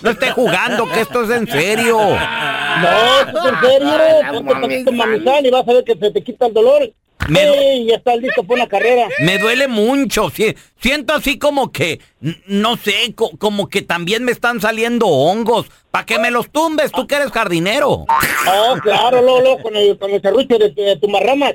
No 0.01 0.09
esté 0.11 0.31
jugando, 0.31 0.89
que 0.89 1.01
esto 1.01 1.23
es 1.23 1.29
en 1.29 1.47
serio. 1.47 1.97
No, 1.99 3.19
esto 3.27 3.39
es 3.39 3.53
en 3.53 3.59
serio. 3.59 4.43
Ponte 4.45 4.91
mamizán 4.91 5.45
y 5.45 5.49
vas 5.51 5.67
a 5.67 5.73
ver 5.73 5.83
que 5.83 5.95
se 5.95 6.11
te 6.11 6.23
quita 6.23 6.47
el 6.47 6.53
dolor. 6.53 6.91
Me 7.27 7.39
Sí, 7.41 7.85
ya 7.87 7.95
estás 7.97 8.17
listo 8.17 8.43
para 8.43 8.61
una 8.61 8.67
carrera. 8.69 9.07
Me 9.19 9.37
duele 9.37 9.67
mucho. 9.67 10.29
sí, 10.29 10.55
siento 10.79 11.13
así 11.13 11.37
como 11.37 11.71
que, 11.71 11.99
no 12.47 12.77
sé, 12.77 13.13
co- 13.13 13.31
como 13.37 13.67
que 13.67 13.81
también 13.81 14.23
me 14.23 14.31
están 14.31 14.61
saliendo 14.61 15.05
hongos. 15.07 15.67
¿Para 15.91 16.05
que 16.05 16.17
me 16.17 16.31
los 16.31 16.49
tumbes? 16.49 16.91
Tú 16.91 17.05
que 17.07 17.15
eres 17.15 17.31
jardinero. 17.31 17.89
Oh, 18.07 18.75
claro, 18.81 19.21
Lolo, 19.21 19.57
con 19.61 19.75
el, 19.75 19.97
con 19.99 20.11
el 20.11 20.21
serrucho 20.21 20.57
de, 20.57 20.69
de 20.71 20.97
tu 20.97 21.07
marrama. 21.09 21.51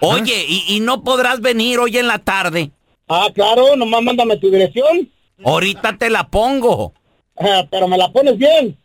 Oye, 0.00 0.44
¿y, 0.46 0.64
y 0.76 0.80
no 0.80 1.02
podrás 1.02 1.40
venir 1.40 1.78
hoy 1.78 1.96
en 1.96 2.06
la 2.06 2.18
tarde? 2.18 2.70
Ah, 3.08 3.28
claro, 3.34 3.74
nomás 3.76 4.02
mándame 4.02 4.36
tu 4.36 4.50
dirección. 4.50 5.10
Ahorita 5.44 5.96
te 5.96 6.10
la 6.10 6.28
pongo. 6.28 6.92
Ah, 7.38 7.66
pero 7.70 7.88
me 7.88 7.96
la 7.96 8.12
pones 8.12 8.36
bien. 8.36 8.76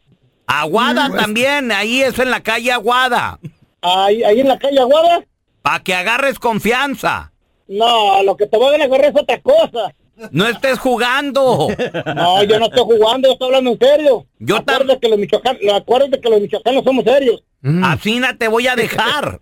Aguada 0.47 1.09
también, 1.15 1.71
ahí 1.73 2.01
es 2.01 2.17
en 2.19 2.31
la 2.31 2.41
calle 2.41 2.71
Aguada. 2.71 3.37
Ahí, 3.81 4.23
ahí 4.23 4.39
en 4.39 4.47
la 4.47 4.57
calle 4.57 4.79
Aguada. 4.79 5.25
Para 5.61 5.83
que 5.83 5.93
agarres 5.93 6.39
confianza. 6.39 7.31
No, 7.67 8.23
lo 8.23 8.37
que 8.37 8.47
te 8.47 8.57
voy 8.57 8.79
a 8.79 8.83
agarrar 8.83 9.05
es 9.05 9.21
otra 9.21 9.41
cosa. 9.41 9.93
No 10.31 10.47
estés 10.47 10.79
jugando. 10.79 11.67
No, 12.15 12.43
yo 12.43 12.59
no 12.59 12.65
estoy 12.65 12.83
jugando, 12.83 13.27
yo 13.27 13.33
estoy 13.33 13.47
hablando 13.47 13.71
en 13.71 13.79
serio. 13.79 14.25
Yo 14.39 14.57
acuérdate 14.57 14.99
que 14.99 15.09
los 15.09 15.19
michoacanos, 15.19 15.61
acuérdate 15.73 16.19
que 16.19 16.29
los 16.29 16.41
michoacanos 16.41 16.83
somos 16.83 17.03
serios. 17.03 17.43
Así 17.83 18.19
no 18.19 18.35
te 18.37 18.47
voy 18.47 18.67
a 18.67 18.75
dejar. 18.75 19.41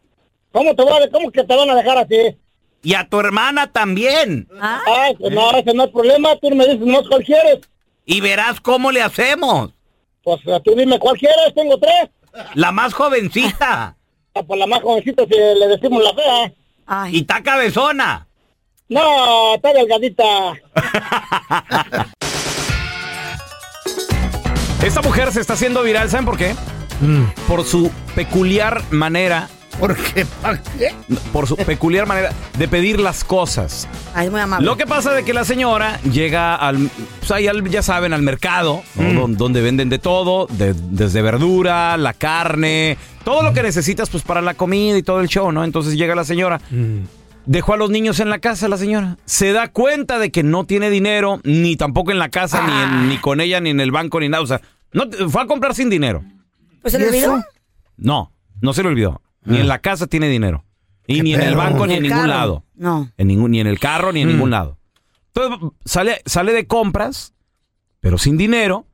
¿Cómo 0.52 0.76
te 0.76 0.84
a, 0.84 1.10
cómo 1.12 1.32
que 1.32 1.44
te 1.44 1.56
van 1.56 1.70
a 1.70 1.76
dejar 1.76 1.98
así? 1.98 2.38
Y 2.82 2.94
a 2.94 3.08
tu 3.08 3.20
hermana 3.20 3.72
también. 3.72 4.48
Ah, 4.60 5.12
pues 5.18 5.34
no, 5.34 5.52
ese 5.52 5.74
no 5.74 5.86
es 5.86 5.92
problema, 5.92 6.36
tú 6.38 6.50
me 6.52 6.66
dices 6.66 6.86
no 6.86 7.04
cuál 7.08 7.24
quieres. 7.24 7.60
Y 8.06 8.22
verás 8.22 8.60
cómo 8.62 8.92
le 8.92 9.02
hacemos. 9.02 9.72
Pues 10.24 10.42
tú 10.64 10.76
dime 10.76 11.00
cuál 11.00 11.18
quieres, 11.18 11.54
tengo 11.56 11.78
tres. 11.78 12.10
La 12.54 12.72
más 12.72 12.94
jovencita. 12.94 13.96
Ah, 14.38 14.44
pues 14.44 14.60
la 14.60 14.68
más 14.68 14.82
jovencita 14.82 15.24
si 15.24 15.34
le 15.34 15.68
decimos 15.70 16.04
la 16.04 16.14
fea. 16.14 16.52
Y 17.10 17.22
está 17.22 17.42
cabezona. 17.42 18.28
No, 18.90 19.56
está 19.56 19.72
delgadita. 19.72 20.24
Esta 24.84 25.02
mujer 25.02 25.32
se 25.32 25.40
está 25.40 25.54
haciendo 25.54 25.82
viral, 25.84 26.10
¿saben 26.10 26.26
por 26.26 26.38
qué? 26.38 26.54
Por 27.48 27.64
su 27.64 27.90
peculiar 28.14 28.84
manera. 28.92 29.48
¿Por 29.80 29.96
qué? 29.96 30.26
¿Para 30.42 30.62
qué? 30.62 30.94
Por 31.34 31.48
su 31.48 31.58
peculiar 31.58 32.08
manera 32.08 32.32
de 32.58 32.68
pedir 32.68 33.00
las 33.00 33.24
cosas. 33.24 33.88
Ah, 34.14 34.24
es 34.24 34.32
muy 34.32 34.40
amable. 34.40 34.66
Lo 34.66 34.78
que 34.78 34.86
pasa 34.88 35.14
de 35.14 35.24
que 35.26 35.34
la 35.34 35.44
señora 35.44 36.00
llega 36.04 36.56
al, 36.56 36.90
pues 37.20 37.32
ahí 37.32 37.48
al- 37.48 37.68
ya 37.70 37.82
saben, 37.84 38.14
al 38.14 38.22
mercado, 38.22 38.84
¿no? 38.96 39.04
Mm. 39.04 39.16
Don- 39.16 39.38
donde 39.38 39.62
venden 39.62 39.90
de 39.90 40.00
todo, 40.00 40.48
de- 40.50 40.74
desde 40.74 41.22
verdura, 41.22 41.98
la 41.98 42.14
carne, 42.14 42.98
todo 43.26 43.44
lo 43.44 43.54
que 43.54 43.64
necesitas 43.64 44.10
pues 44.10 44.24
para 44.24 44.42
la 44.42 44.54
comida 44.54 44.98
y 44.98 45.04
todo 45.04 45.20
el 45.20 45.28
show, 45.28 45.52
¿no? 45.52 45.64
Entonces 45.66 45.96
llega 45.98 46.16
la 46.16 46.24
señora. 46.24 46.62
Dejó 47.46 47.74
a 47.74 47.78
los 47.78 47.90
niños 47.92 48.20
en 48.22 48.30
la 48.30 48.40
casa 48.40 48.68
la 48.70 48.78
señora. 48.78 49.18
Se 49.26 49.52
da 49.52 49.68
cuenta 49.68 50.18
de 50.20 50.32
que 50.32 50.42
no 50.42 50.64
tiene 50.66 50.90
dinero, 50.90 51.42
ni 51.44 51.76
tampoco 51.76 52.12
en 52.12 52.18
la 52.18 52.30
casa, 52.30 52.66
ni, 52.66 52.74
en- 52.82 53.10
ni 53.10 53.18
con 53.18 53.40
ella, 53.42 53.60
ni 53.60 53.70
en 53.72 53.82
el 53.82 53.92
banco, 53.92 54.20
ni 54.20 54.30
nada. 54.30 54.42
O 54.42 54.48
sea, 54.48 54.62
no, 54.94 55.04
fue 55.30 55.44
a 55.44 55.46
comprar 55.46 55.76
sin 55.76 55.90
dinero. 55.90 56.24
Pues 56.82 56.94
se 56.94 57.00
le 57.00 57.08
olvidó. 57.08 57.44
No, 57.98 58.32
no 58.62 58.74
se 58.74 58.82
le 58.82 58.90
olvidó. 58.90 59.22
Ni 59.46 59.60
en 59.60 59.68
la 59.68 59.80
casa 59.80 60.08
tiene 60.08 60.28
dinero. 60.30 60.64
Y 61.08 61.22
ni 61.22 61.34
en 61.36 61.42
el 61.42 61.56
banco, 61.56 61.86
ni 61.86 61.96
en 61.96 62.04
ningún 62.04 62.18
carro. 62.18 62.28
lado. 62.30 62.64
No. 62.76 63.12
En 63.18 63.28
ningún, 63.28 63.52
ni 63.52 63.60
en 63.60 63.68
el 63.68 63.80
carro, 63.80 64.12
ni 64.12 64.22
en 64.22 64.28
ningún 64.30 64.50
lado. 64.52 64.78
Entonces 65.34 65.70
sale, 65.86 66.22
sale 66.26 66.52
de 66.54 66.66
compras, 66.68 67.34
pero 68.00 68.18
sin 68.18 68.38
dinero. 68.38 68.88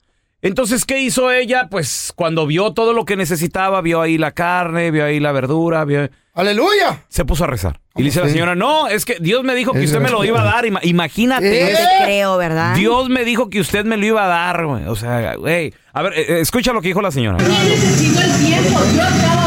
Entonces, 0.44 0.86
¿qué 0.86 1.00
hizo 1.00 1.32
ella? 1.32 1.68
Pues 1.70 2.12
cuando 2.16 2.48
vio 2.48 2.74
todo 2.74 2.94
lo 2.94 3.06
que 3.06 3.16
necesitaba, 3.16 3.82
vio 3.82 4.02
ahí 4.02 4.18
la 4.18 4.32
carne, 4.32 4.90
vio 4.90 5.06
ahí 5.06 5.20
la 5.20 5.32
verdura, 5.32 5.86
vio... 5.86 6.10
¡Aleluya! 6.34 7.04
Se 7.10 7.26
puso 7.26 7.44
a 7.44 7.48
rezar. 7.48 7.80
Y 7.96 8.00
le 8.00 8.06
dice 8.06 8.20
a 8.20 8.24
la 8.24 8.28
sí? 8.30 8.34
señora, 8.34 8.56
no, 8.56 8.88
es 8.88 9.06
que 9.06 9.18
Dios 9.20 9.44
me 9.44 9.54
dijo 9.54 9.72
que 9.74 9.82
usted 9.84 10.00
me 10.00 10.10
lo 10.10 10.24
iba 10.26 10.42
a 10.42 10.46
dar. 10.46 10.66
ima- 10.66 10.80
Imagínate. 10.82 11.72
No 11.74 11.78
te 11.78 12.06
creo, 12.06 12.38
¿verdad? 12.38 12.74
Dios 12.76 13.10
me 13.10 13.24
dijo 13.24 13.50
que 13.52 13.60
usted 13.60 13.86
me 13.86 13.98
lo 13.98 14.06
iba 14.06 14.24
a 14.24 14.28
dar, 14.28 14.66
güey. 14.66 14.86
O 14.88 14.96
sea, 14.96 15.36
güey. 15.36 15.74
A 15.94 16.02
ver, 16.02 16.14
eh, 16.14 16.26
eh, 16.28 16.40
escucha 16.40 16.74
lo 16.74 16.82
que 16.82 16.88
dijo 16.88 17.02
la 17.04 17.12
señora. 17.12 17.38
necesito 17.38 18.20
el 18.22 18.46
tiempo. 18.46 18.80
Yo 18.96 19.04
estaba 19.04 19.41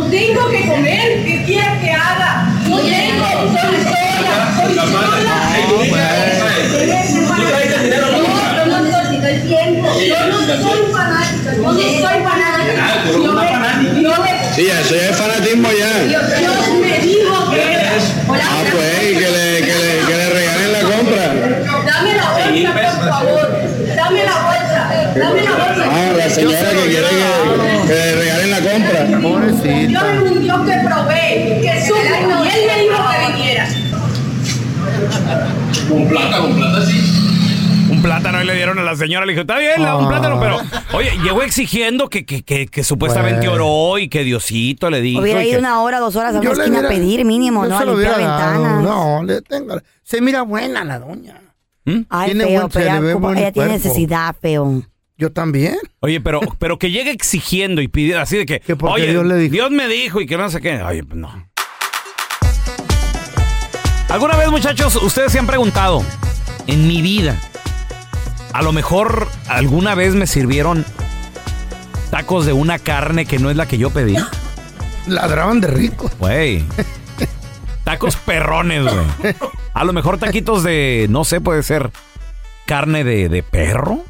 no 0.00 0.06
tengo 0.06 0.48
que 0.48 0.66
comer, 0.66 1.24
¿qué 1.24 1.42
quieres 1.44 1.78
que 1.80 1.90
haga? 1.90 2.44
No 2.68 2.78
tengo, 2.78 3.26
soy 3.50 3.82
sola, 3.82 4.54
soy 4.56 4.74
sola. 4.76 5.36
No, 8.66 8.80
no 8.80 9.26
el 9.26 9.42
tiempo. 9.42 9.88
Yo 10.00 10.26
no 10.28 10.38
soy 10.38 10.92
fanática, 10.92 11.54
yo 11.54 11.62
no 11.62 11.72
soy 11.72 11.98
fanática. 12.00 12.80
Ah, 12.80 13.02
Yo 14.00 14.12
me- 14.22 14.38
Sí, 14.54 14.66
eso 14.66 14.94
ya 14.94 15.10
es 15.10 15.16
fanatismo 15.16 15.68
ya. 15.72 16.04
Dios, 16.04 16.22
me 16.80 16.98
dijo 17.00 17.50
que 17.50 17.78
Ah, 18.30 18.62
pues, 18.72 18.98
que 18.98 19.12
que 19.14 19.30
le, 19.30 19.60
que 20.06 20.16
le 20.16 20.28
regalen 20.30 20.72
la 20.72 20.80
compra. 20.80 21.24
Dame 21.86 22.14
la 22.14 22.30
bolsa, 22.30 22.72
por 22.98 23.08
favor. 23.08 23.48
Dame 23.96 24.24
la 24.24 24.32
bolsa. 24.32 24.90
Dame 25.16 25.42
la 25.42 25.50
bolsa. 25.52 25.87
Ah, 25.98 26.12
la 26.16 26.30
señora 26.30 26.58
que 26.70 26.88
quiere 26.88 27.06
que, 27.08 27.88
que 27.88 27.94
le 27.94 28.14
regalen 28.16 28.50
la 28.50 28.60
compra. 28.60 29.04
Dios 29.04 30.02
es 30.02 30.30
un 30.30 30.42
Dios 30.42 30.60
que 30.60 30.74
provee, 30.86 31.60
que 31.62 31.86
suple. 31.86 32.18
Y 32.20 32.48
Él 32.54 32.66
me 32.66 32.82
dijo 32.82 32.98
que 33.10 33.32
viniera. 33.32 33.66
Con 35.88 36.08
plata, 36.08 36.38
con 36.40 36.54
plata 36.54 36.86
sí. 36.86 37.14
Un 37.90 38.02
plátano 38.02 38.42
y 38.42 38.46
le 38.46 38.54
dieron 38.54 38.78
a 38.78 38.82
la 38.82 38.94
señora. 38.96 39.24
Le 39.26 39.32
dijo, 39.32 39.40
está 39.40 39.58
bien, 39.58 39.78
le 39.78 39.84
da 39.86 39.96
un 39.96 40.04
Ah. 40.04 40.08
plátano, 40.08 40.38
pero... 40.40 40.58
Oye, 40.96 41.10
llegó 41.22 41.42
exigiendo 41.42 42.08
que, 42.08 42.24
que, 42.26 42.42
que, 42.42 42.66
que 42.66 42.84
supuestamente 42.84 43.48
Bueno. 43.48 43.64
oró 43.66 43.98
y 43.98 44.08
que 44.08 44.24
Diosito 44.24 44.90
le 44.90 45.00
dijo. 45.00 45.22
Hubiera 45.22 45.42
ido 45.42 45.52
que- 45.54 45.58
una 45.58 45.80
hora, 45.82 45.98
dos 45.98 46.14
horas 46.16 46.34
a 46.36 46.40
una 46.40 46.52
esquina 46.52 46.80
a 46.80 46.88
pedir 46.88 47.24
mínimo, 47.24 47.64
yo 47.64 47.70
¿no? 47.70 47.76
se 47.78 47.82
A 47.82 47.86
limpiar 47.86 48.16
ventanas. 48.18 48.82
No, 48.82 49.22
le 49.24 49.40
tengo. 49.42 49.80
Se 50.02 50.20
mira 50.20 50.42
buena 50.42 50.84
la 50.84 50.98
doña. 50.98 51.40
Ay, 52.10 52.32
Tiene 52.32 52.44
feo, 52.44 52.60
buen- 52.60 52.70
pero 52.70 52.72
se 52.72 52.78
le 52.80 52.84
ella, 52.90 53.00
ve 53.00 53.12
como- 53.14 53.26
buen 53.28 53.38
ella 53.38 53.52
tiene 53.52 53.68
necesidad, 53.72 54.36
feo. 54.40 54.82
Yo 55.18 55.32
también. 55.32 55.76
Oye, 55.98 56.20
pero, 56.20 56.40
pero 56.58 56.78
que 56.78 56.92
llegue 56.92 57.10
exigiendo 57.10 57.82
y 57.82 57.88
pidiendo 57.88 58.22
así 58.22 58.38
de 58.38 58.46
que, 58.46 58.62
oye, 58.82 59.08
Dios 59.08 59.26
le 59.26 59.34
dijo. 59.36 59.68
me 59.70 59.88
dijo 59.88 60.20
y 60.20 60.26
que 60.26 60.38
no 60.38 60.48
sé 60.48 60.60
qué. 60.60 60.80
Oye, 60.80 61.02
pues 61.02 61.18
no. 61.18 61.48
¿Alguna 64.08 64.36
vez, 64.36 64.50
muchachos, 64.50 64.96
ustedes 64.96 65.32
se 65.32 65.38
han 65.38 65.46
preguntado, 65.46 66.02
en 66.66 66.86
mi 66.88 67.02
vida, 67.02 67.38
a 68.54 68.62
lo 68.62 68.72
mejor 68.72 69.28
alguna 69.48 69.94
vez 69.94 70.14
me 70.14 70.26
sirvieron 70.26 70.86
tacos 72.10 72.46
de 72.46 72.54
una 72.54 72.78
carne 72.78 73.26
que 73.26 73.38
no 73.38 73.50
es 73.50 73.56
la 73.56 73.66
que 73.66 73.76
yo 73.76 73.90
pedí? 73.90 74.16
Ladraban 75.06 75.60
de 75.60 75.68
rico. 75.68 76.10
Güey. 76.18 76.64
Tacos 77.84 78.16
perrones, 78.16 78.84
güey. 78.84 79.34
A 79.74 79.84
lo 79.84 79.92
mejor 79.92 80.18
taquitos 80.18 80.62
de, 80.62 81.06
no 81.10 81.24
sé, 81.24 81.40
puede 81.40 81.62
ser 81.62 81.90
carne 82.66 83.04
de, 83.04 83.28
de 83.28 83.42
perro. 83.42 84.04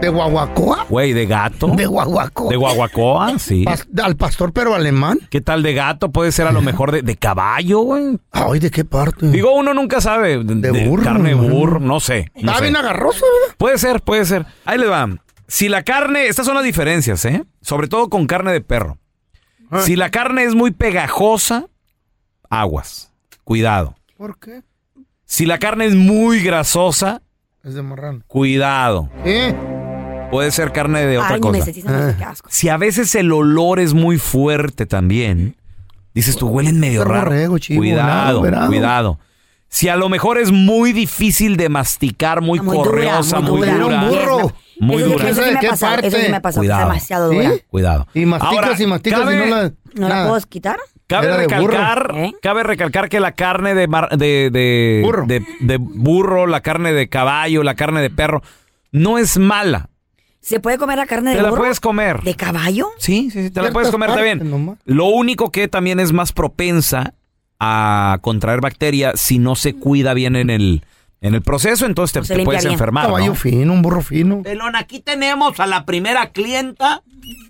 ¿De 0.00 0.08
guaguacoa? 0.08 0.86
Güey, 0.88 1.12
de 1.12 1.26
gato. 1.26 1.68
De 1.76 1.84
guaguacoa. 1.84 2.48
De 2.48 2.56
guaguacoa, 2.56 3.38
sí. 3.38 3.64
Pas- 3.64 3.86
al 4.02 4.16
pastor 4.16 4.52
pero 4.52 4.74
alemán. 4.74 5.18
¿Qué 5.28 5.42
tal 5.42 5.62
de 5.62 5.74
gato? 5.74 6.10
Puede 6.10 6.32
ser 6.32 6.46
a 6.46 6.52
lo 6.52 6.62
mejor 6.62 6.90
de, 6.90 7.02
de 7.02 7.16
caballo, 7.16 7.80
güey. 7.80 8.18
Ay, 8.32 8.60
¿de 8.60 8.70
qué 8.70 8.84
parte? 8.86 9.28
Digo, 9.28 9.54
uno 9.54 9.74
nunca 9.74 10.00
sabe. 10.00 10.42
De, 10.42 10.86
burro, 10.86 11.02
Carne 11.02 11.28
de 11.30 11.34
burro, 11.34 11.80
no 11.80 12.00
sé. 12.00 12.30
no 12.34 12.50
Está 12.52 12.62
bien 12.62 12.76
agarroso, 12.76 13.26
¿verdad? 13.40 13.54
Puede 13.58 13.76
ser, 13.76 14.00
puede 14.00 14.24
ser. 14.24 14.46
Ahí 14.64 14.78
les 14.78 14.88
va. 14.90 15.06
Si 15.46 15.68
la 15.68 15.82
carne, 15.82 16.28
estas 16.28 16.46
son 16.46 16.54
las 16.54 16.64
diferencias, 16.64 17.22
¿eh? 17.26 17.44
Sobre 17.60 17.86
todo 17.86 18.08
con 18.08 18.26
carne 18.26 18.52
de 18.52 18.62
perro. 18.62 18.96
Ah. 19.70 19.82
Si 19.82 19.96
la 19.96 20.10
carne 20.10 20.44
es 20.44 20.54
muy 20.54 20.70
pegajosa, 20.70 21.66
aguas. 22.48 23.12
Cuidado. 23.44 23.96
¿Por 24.16 24.38
qué? 24.38 24.62
Si 25.26 25.44
la 25.44 25.58
carne 25.58 25.84
es 25.86 25.94
muy 25.94 26.40
grasosa, 26.42 27.20
Es 27.62 27.74
de 27.74 27.82
marrano. 27.82 28.22
cuidado. 28.26 29.10
¿Eh? 29.24 29.54
Puede 30.30 30.50
ser 30.52 30.72
carne 30.72 31.06
de 31.06 31.18
otra 31.18 31.34
Ay, 31.34 31.40
cosa. 31.40 31.64
sé 31.64 31.82
qué 31.82 32.24
asco. 32.24 32.48
Si 32.52 32.68
a 32.68 32.76
veces 32.76 33.14
el 33.14 33.32
olor 33.32 33.80
es 33.80 33.94
muy 33.94 34.18
fuerte 34.18 34.86
también, 34.86 35.56
dices 36.14 36.36
tú, 36.36 36.48
huelen 36.48 36.78
medio 36.78 37.04
raro. 37.04 37.30
borrego, 37.30 37.58
chivo, 37.58 37.80
cuidado, 37.80 38.40
cuidado. 38.68 39.18
Si 39.68 39.88
a 39.88 39.94
lo 39.96 40.08
mejor 40.08 40.38
es 40.38 40.50
muy 40.50 40.92
difícil 40.92 41.56
de 41.56 41.68
masticar, 41.68 42.40
muy, 42.40 42.58
Muy 42.60 42.76
dura, 42.76 42.90
correosa, 42.90 43.40
muy 43.40 43.60
muy 43.60 43.68
dura. 43.70 44.02
Un 44.02 44.08
burro. 44.10 44.52
Muy 44.80 45.02
Eso 45.02 45.12
dura. 45.12 45.28
Eso 45.28 45.40
sí 45.42 45.48
¿De 45.48 45.54
me 45.54 45.60
qué 45.60 45.66
ha 45.66 45.70
pasado, 45.70 45.94
eso 45.98 46.06
sí 46.10 46.10
parte? 46.16 46.28
me 46.30 46.36
ha 46.36 46.42
pasado, 46.42 46.60
Cuidado. 46.62 46.80
es 46.80 46.86
demasiado 46.88 47.30
¿Sí? 47.30 47.36
dura. 47.36 47.50
Cuidado. 47.68 48.06
Y 48.14 48.26
masticas 48.26 48.54
Ahora, 48.64 48.82
y 48.82 48.86
masticas 48.86 49.20
cabe- 49.20 49.34
y 49.34 49.38
no 49.38 49.44
la... 49.56 49.62
¿No 49.94 50.08
la 50.08 50.14
nada. 50.14 50.28
puedo 50.28 50.46
quitar? 50.48 50.78
Cabe 51.06 51.26
Era 51.26 51.36
de 51.36 51.46
burro. 51.46 51.66
recalcar, 51.72 52.12
¿Eh? 52.16 52.32
cabe 52.40 52.62
recalcar 52.62 53.08
que 53.08 53.20
la 53.20 53.32
carne 53.32 53.74
de, 53.74 53.88
mar- 53.88 54.08
de, 54.16 54.48
de, 54.50 55.02
Burro. 55.04 55.24
de- 55.26 55.44
de 55.60 55.76
burro, 55.76 56.46
la 56.46 56.60
carne 56.62 56.92
de 56.92 57.08
caballo, 57.08 57.62
la 57.62 57.74
carne 57.74 58.00
de 58.00 58.10
perro, 58.10 58.42
no 58.90 59.18
es 59.18 59.36
mala. 59.36 59.89
¿Se 60.40 60.58
puede 60.60 60.78
comer 60.78 60.96
la 60.98 61.06
carne 61.06 61.30
de 61.30 61.36
Te 61.36 61.42
la 61.42 61.50
burro? 61.50 61.62
puedes 61.62 61.80
comer. 61.80 62.22
¿De 62.22 62.34
caballo? 62.34 62.88
Sí, 62.98 63.30
sí, 63.30 63.44
sí, 63.44 63.50
te 63.50 63.60
la 63.62 63.70
puedes 63.72 63.90
comer, 63.90 64.42
nomás. 64.44 64.78
Lo 64.84 65.06
único 65.06 65.50
que 65.50 65.68
también 65.68 66.00
es 66.00 66.12
más 66.12 66.32
propensa 66.32 67.14
a 67.58 68.18
contraer 68.22 68.60
bacteria 68.60 69.12
si 69.16 69.38
no 69.38 69.54
se 69.54 69.74
cuida 69.74 70.14
bien 70.14 70.36
en 70.36 70.48
el, 70.48 70.82
en 71.20 71.34
el 71.34 71.42
proceso, 71.42 71.84
entonces 71.84 72.26
te, 72.26 72.34
se 72.36 72.42
puedes 72.42 72.62
bien. 72.62 72.72
enfermar. 72.72 73.04
Caballo 73.06 73.26
¿no? 73.26 73.34
fino, 73.34 73.72
un 73.74 73.82
burro 73.82 74.00
fino. 74.00 74.42
Pelón, 74.42 74.76
aquí 74.76 75.00
tenemos 75.00 75.60
a 75.60 75.66
la 75.66 75.84
primera 75.84 76.30
clienta 76.30 77.02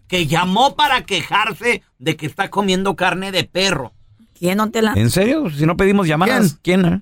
que 0.08 0.26
llamó 0.26 0.74
para 0.74 1.02
quejarse 1.04 1.82
de 2.00 2.16
que 2.16 2.26
está 2.26 2.50
comiendo 2.50 2.96
carne 2.96 3.30
de 3.30 3.44
perro. 3.44 3.92
¿Quién 4.36 4.56
no 4.56 4.70
te 4.70 4.82
la...? 4.82 4.94
¿En 4.96 5.10
serio? 5.10 5.48
Si 5.50 5.64
no 5.66 5.76
pedimos 5.76 6.08
llamadas, 6.08 6.58
¿quién? 6.62 6.84
eh? 6.84 7.00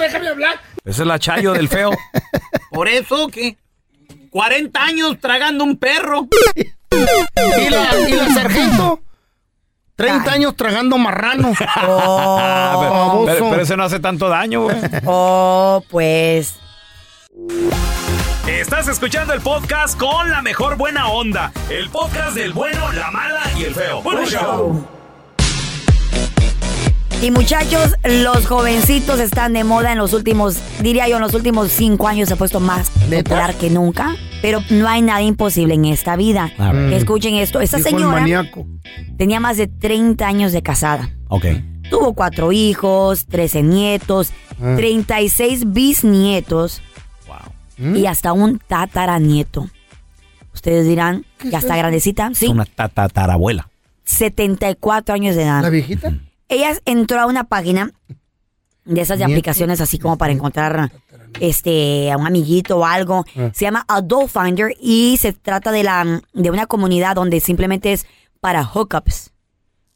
déjame 0.00 0.28
hablar. 0.28 0.60
Esa 0.84 1.02
es 1.02 1.06
la 1.08 1.18
chayo 1.18 1.52
del 1.52 1.68
feo. 1.68 1.90
Por 2.78 2.88
eso 2.88 3.26
que 3.26 3.56
40 4.30 4.80
años 4.80 5.16
tragando 5.20 5.64
un 5.64 5.76
perro. 5.78 6.28
¿Y 6.54 7.68
la, 7.70 8.08
y 8.08 8.12
la 8.12 8.32
sargento? 8.32 9.00
30 9.96 10.30
años 10.30 10.54
tragando 10.54 10.96
marrano. 10.96 11.54
Ah, 11.58 12.76
pero, 13.24 13.24
pero- 13.26 13.50
pero 13.50 13.62
ese 13.62 13.76
no 13.76 13.82
hace 13.82 13.98
tanto 13.98 14.28
daño, 14.28 14.62
güey. 14.62 14.76
Oh, 15.06 15.82
pues... 15.90 16.54
Estás 18.46 18.86
escuchando 18.86 19.34
el 19.34 19.40
podcast 19.40 19.98
con 19.98 20.30
la 20.30 20.40
mejor 20.40 20.76
buena 20.76 21.08
onda. 21.08 21.50
El 21.68 21.90
podcast 21.90 22.36
del 22.36 22.52
bueno, 22.52 22.92
la 22.92 23.10
mala 23.10 23.42
y 23.58 23.64
el 23.64 23.74
feo. 23.74 24.02
Bueno, 24.02 24.24
show. 24.24 24.86
Y 27.20 27.32
muchachos, 27.32 27.94
los 28.04 28.46
jovencitos 28.46 29.18
están 29.18 29.52
de 29.52 29.64
moda 29.64 29.90
en 29.90 29.98
los 29.98 30.12
últimos, 30.12 30.58
diría 30.80 31.08
yo, 31.08 31.16
en 31.16 31.22
los 31.22 31.34
últimos 31.34 31.70
cinco 31.72 32.06
años 32.06 32.28
se 32.28 32.34
ha 32.34 32.36
puesto 32.36 32.60
más 32.60 32.90
popular 32.90 33.54
que 33.56 33.70
nunca. 33.70 34.14
Pero 34.40 34.60
no 34.70 34.86
hay 34.88 35.02
nada 35.02 35.20
imposible 35.22 35.74
en 35.74 35.84
esta 35.86 36.14
vida. 36.14 36.52
A 36.58 36.70
ver. 36.72 36.92
Escuchen 36.92 37.34
esto. 37.34 37.60
Esta 37.60 37.80
señora 37.80 38.20
maníaco. 38.20 38.66
tenía 39.16 39.40
más 39.40 39.56
de 39.56 39.66
30 39.66 40.24
años 40.28 40.52
de 40.52 40.62
casada. 40.62 41.10
Ok. 41.26 41.46
Tuvo 41.90 42.12
cuatro 42.14 42.52
hijos, 42.52 43.26
13 43.26 43.62
nietos, 43.64 44.32
Ah. 44.60 44.74
36 44.76 45.72
bisnietos 45.72 46.82
y 47.78 48.06
hasta 48.06 48.32
un 48.32 48.58
tataranieto. 48.58 49.68
Ustedes 50.54 50.86
dirán, 50.86 51.24
ya 51.44 51.58
está 51.58 51.76
grandecita. 51.76 52.30
Sí, 52.34 52.46
Es 52.46 52.50
una 52.50 52.64
tatarabuela. 52.64 53.68
74 54.04 55.14
años 55.14 55.36
de 55.36 55.42
edad. 55.44 55.62
¿La 55.62 55.70
viejita? 55.70 56.12
Ella 56.48 56.78
entró 56.84 57.20
a 57.20 57.26
una 57.26 57.44
página 57.44 57.92
de 58.84 59.00
esas 59.00 59.18
de 59.18 59.24
aplicaciones 59.24 59.80
así 59.80 59.98
como 59.98 60.16
para 60.16 60.32
encontrar 60.32 60.90
este 61.40 62.10
a 62.10 62.16
un 62.16 62.26
amiguito 62.26 62.78
o 62.78 62.84
algo. 62.86 63.24
Ah. 63.36 63.50
Se 63.52 63.64
llama 63.64 63.84
Adult 63.86 64.30
Finder 64.30 64.74
y 64.80 65.18
se 65.18 65.32
trata 65.32 65.72
de 65.72 65.82
la 65.82 66.22
de 66.32 66.50
una 66.50 66.66
comunidad 66.66 67.14
donde 67.14 67.40
simplemente 67.40 67.92
es 67.92 68.06
para 68.40 68.64
hookups. 68.64 69.32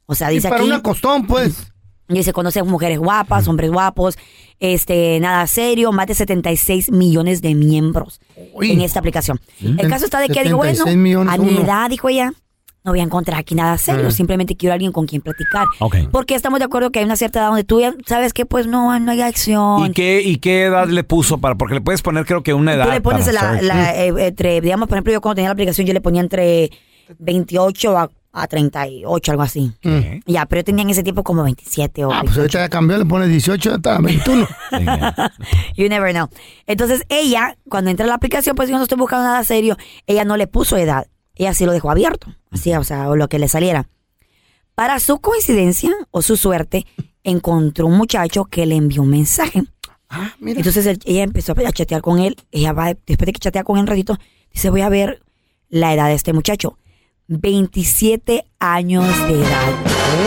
O 0.06 0.14
sea, 0.14 0.30
Y 0.30 0.36
dice 0.36 0.48
para 0.48 0.60
aquí 0.60 0.68
una 0.68 0.82
costón, 0.82 1.26
pues. 1.26 1.72
y 2.08 2.22
se 2.22 2.32
conocen 2.34 2.66
mujeres 2.66 2.98
guapas, 2.98 3.48
hombres 3.48 3.70
guapos, 3.70 4.18
este, 4.58 5.18
nada 5.20 5.46
serio, 5.46 5.90
más 5.92 6.06
de 6.06 6.14
76 6.14 6.90
millones 6.90 7.40
de 7.40 7.54
miembros 7.54 8.20
en 8.60 8.82
esta 8.82 8.98
aplicación. 8.98 9.40
El 9.60 9.88
caso 9.88 10.04
está 10.04 10.20
de 10.20 10.28
que 10.28 10.44
digo, 10.44 10.58
bueno, 10.58 10.72
76 10.74 10.96
millones 10.98 11.32
a 11.32 11.38
mi 11.38 11.56
edad, 11.56 11.88
dijo 11.88 12.10
ella, 12.10 12.34
no 12.84 12.92
voy 12.92 13.00
a 13.00 13.04
encontrar 13.04 13.38
aquí 13.38 13.54
nada 13.54 13.78
serio, 13.78 14.08
Mm. 14.08 14.10
simplemente 14.12 14.56
quiero 14.56 14.72
a 14.72 14.74
alguien 14.74 14.90
con 14.92 15.06
quien 15.06 15.22
platicar. 15.22 15.66
Ok. 15.78 15.96
Porque 16.10 16.34
estamos 16.34 16.58
de 16.58 16.64
acuerdo 16.64 16.90
que 16.90 16.98
hay 16.98 17.04
una 17.04 17.16
cierta 17.16 17.38
edad 17.40 17.48
donde 17.48 17.64
tú 17.64 17.80
ya 17.80 17.94
sabes 18.06 18.32
que 18.32 18.44
pues 18.46 18.66
no, 18.66 18.98
no 18.98 19.12
hay 19.12 19.20
acción. 19.22 19.86
¿Y 19.86 19.92
qué, 19.92 20.20
¿Y 20.22 20.36
qué 20.38 20.64
edad 20.64 20.88
le 20.88 21.04
puso 21.04 21.38
para? 21.38 21.54
Porque 21.54 21.74
le 21.74 21.80
puedes 21.80 22.02
poner 22.02 22.24
creo 22.26 22.42
que 22.42 22.54
una 22.54 22.74
edad. 22.74 22.86
Tú 22.86 22.90
le 22.90 23.00
pones 23.00 23.26
para 23.26 23.54
la, 23.54 23.62
la, 23.62 23.96
eh, 23.96 24.12
entre, 24.26 24.60
digamos, 24.60 24.88
por 24.88 24.96
ejemplo, 24.96 25.12
yo 25.12 25.20
cuando 25.20 25.36
tenía 25.36 25.48
la 25.48 25.52
aplicación 25.52 25.86
yo 25.86 25.92
le 25.92 26.00
ponía 26.00 26.20
entre 26.22 26.70
28 27.18 27.98
a, 27.98 28.10
a 28.32 28.46
38, 28.46 29.30
algo 29.30 29.42
así. 29.44 29.72
Ya, 30.26 30.46
pero 30.46 30.60
yo 30.60 30.64
tenía 30.64 30.82
en 30.82 30.90
ese 30.90 31.02
tiempo 31.02 31.22
como 31.22 31.42
27 31.44 32.04
o 32.06 32.12
Ah, 32.12 32.22
pues 32.24 32.36
ahorita 32.38 32.60
ya 32.60 32.68
cambió, 32.68 32.96
le 32.98 33.04
pones 33.04 33.28
18 33.28 33.74
hasta 33.74 33.98
21. 33.98 34.48
You 35.76 35.88
never 35.88 36.12
know. 36.12 36.28
Entonces 36.66 37.04
ella, 37.08 37.56
cuando 37.68 37.90
entra 37.90 38.04
a 38.06 38.08
la 38.08 38.14
aplicación, 38.14 38.56
pues 38.56 38.68
yo 38.68 38.76
no 38.76 38.82
estoy 38.82 38.98
buscando 38.98 39.24
nada 39.24 39.44
serio, 39.44 39.76
ella 40.06 40.24
no 40.24 40.36
le 40.36 40.46
puso 40.46 40.76
edad. 40.76 41.06
Ella 41.34 41.54
sí 41.54 41.64
lo 41.64 41.72
dejó 41.72 41.90
abierto. 41.90 42.34
Así, 42.50 42.72
o 42.74 42.84
sea, 42.84 43.08
o 43.08 43.16
lo 43.16 43.28
que 43.28 43.38
le 43.38 43.48
saliera. 43.48 43.88
Para 44.74 44.98
su 45.00 45.18
coincidencia 45.20 45.90
o 46.10 46.22
su 46.22 46.36
suerte, 46.36 46.86
encontró 47.24 47.86
un 47.86 47.96
muchacho 47.96 48.44
que 48.46 48.66
le 48.66 48.74
envió 48.76 49.02
un 49.02 49.10
mensaje. 49.10 49.62
Entonces 50.40 50.84
él- 50.86 51.00
ella 51.06 51.22
empezó 51.22 51.52
a 51.52 51.72
chatear 51.72 52.02
con 52.02 52.18
él. 52.18 52.36
Ella 52.50 52.72
va, 52.72 52.86
después 53.06 53.26
de 53.26 53.32
que 53.32 53.38
chatea 53.38 53.64
con 53.64 53.76
él 53.76 53.82
un 53.82 53.86
ratito, 53.86 54.18
dice, 54.52 54.70
voy 54.70 54.82
a 54.82 54.88
ver 54.88 55.22
la 55.68 55.94
edad 55.94 56.08
de 56.08 56.14
este 56.14 56.32
muchacho. 56.32 56.76
27 57.28 58.44
años 58.58 59.06
de 59.28 59.40
edad. 59.40 59.72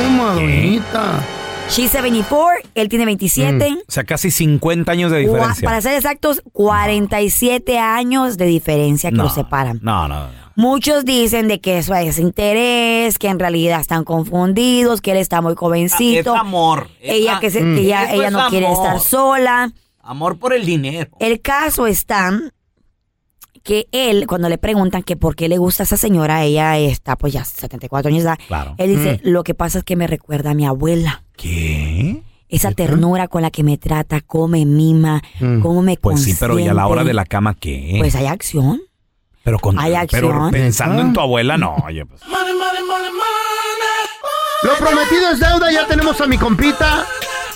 Toma, 0.03 0.33
doñita. 0.35 1.23
She's 1.69 1.91
74, 1.91 2.69
él 2.75 2.89
tiene 2.89 3.05
27. 3.05 3.77
O 3.87 3.91
sea, 3.91 4.03
casi 4.03 4.29
50 4.31 4.91
años 4.91 5.11
de 5.11 5.19
diferencia. 5.19 5.65
Para 5.65 5.81
ser 5.81 5.95
exactos, 5.95 6.41
47 6.53 7.79
años 7.79 8.37
de 8.37 8.45
diferencia 8.45 9.09
que 9.09 9.17
No, 9.17 9.23
los 9.23 9.33
separan. 9.33 9.79
No, 9.81 10.07
no. 10.07 10.27
Muchos 10.55 11.03
dicen 11.05 11.47
de 11.47 11.59
que 11.59 11.79
eso 11.79 11.93
es 11.95 12.17
interés, 12.19 13.17
que 13.19 13.27
en 13.27 13.39
realidad 13.39 13.81
están 13.81 14.03
confundidos, 14.05 15.01
que 15.01 15.11
él 15.11 15.17
está 15.17 15.41
muy 15.41 15.55
jovencito. 15.55 16.33
Es 16.33 16.39
amor. 16.39 16.89
Es 17.01 17.15
Ella 17.15 17.37
a- 17.37 17.39
que, 17.39 17.49
se- 17.51 17.61
Mm. 17.61 17.75
que 17.75 17.81
ella, 17.81 18.13
ella 18.13 18.27
es 18.27 18.31
no 18.31 18.47
quiere 18.49 18.67
amor. 18.67 18.85
estar 18.85 18.99
sola. 19.01 19.73
Amor 20.01 20.37
por 20.37 20.53
el 20.53 20.65
dinero. 20.65 21.09
El 21.19 21.41
caso 21.41 21.87
está 21.87 22.31
que 23.63 23.87
él, 23.91 24.27
cuando 24.27 24.47
le 24.47 24.57
preguntan 24.59 25.01
que 25.03 25.15
por 25.17 25.35
qué 25.35 25.49
le 25.49 25.57
gusta 25.57 25.83
a 25.83 25.85
esa 25.85 25.97
señora, 25.97 26.43
ella 26.43 26.77
está 26.77 27.15
pues 27.15 27.33
ya 27.33 27.43
74 27.43 28.09
años 28.09 28.23
de 28.23 28.29
edad. 28.29 28.39
Claro. 28.47 28.75
Él 28.77 28.95
dice, 28.95 29.19
Mm. 29.23 29.29
lo 29.29 29.43
que 29.43 29.55
pasa 29.55 29.79
es 29.79 29.83
que 29.83 29.95
me 29.95 30.05
recuerda 30.07 30.51
a 30.51 30.53
mi 30.53 30.65
abuela. 30.65 31.23
¿Qué? 31.35 32.21
Esa 32.47 32.71
ternura 32.71 33.27
con 33.27 33.41
la 33.41 33.49
que 33.49 33.63
me 33.63 33.77
trata, 33.79 34.21
come, 34.21 34.65
mima, 34.65 35.21
cómo 35.63 35.81
me 35.81 35.97
Pues 35.97 36.21
sí, 36.23 36.35
pero 36.39 36.59
¿y 36.59 36.67
a 36.67 36.73
la 36.75 36.85
hora 36.87 37.03
de 37.03 37.13
la 37.13 37.25
cama 37.25 37.55
qué? 37.55 37.95
Pues 37.97 38.15
hay 38.15 38.27
acción. 38.27 38.81
Pero 39.45 39.59
con, 39.59 39.77
hay 39.77 39.93
pero 40.09 40.29
acción. 40.29 40.51
pensando 40.51 41.01
en 41.03 41.13
tu 41.13 41.19
abuela, 41.21 41.55
no, 41.55 41.75
oye, 41.85 42.03
pues. 42.03 42.19
Lo 44.63 44.73
prometido 44.77 45.29
es 45.31 45.39
deuda, 45.39 45.71
ya 45.71 45.85
tenemos 45.85 46.19
a 46.19 46.25
mi 46.25 46.39
compita. 46.39 47.05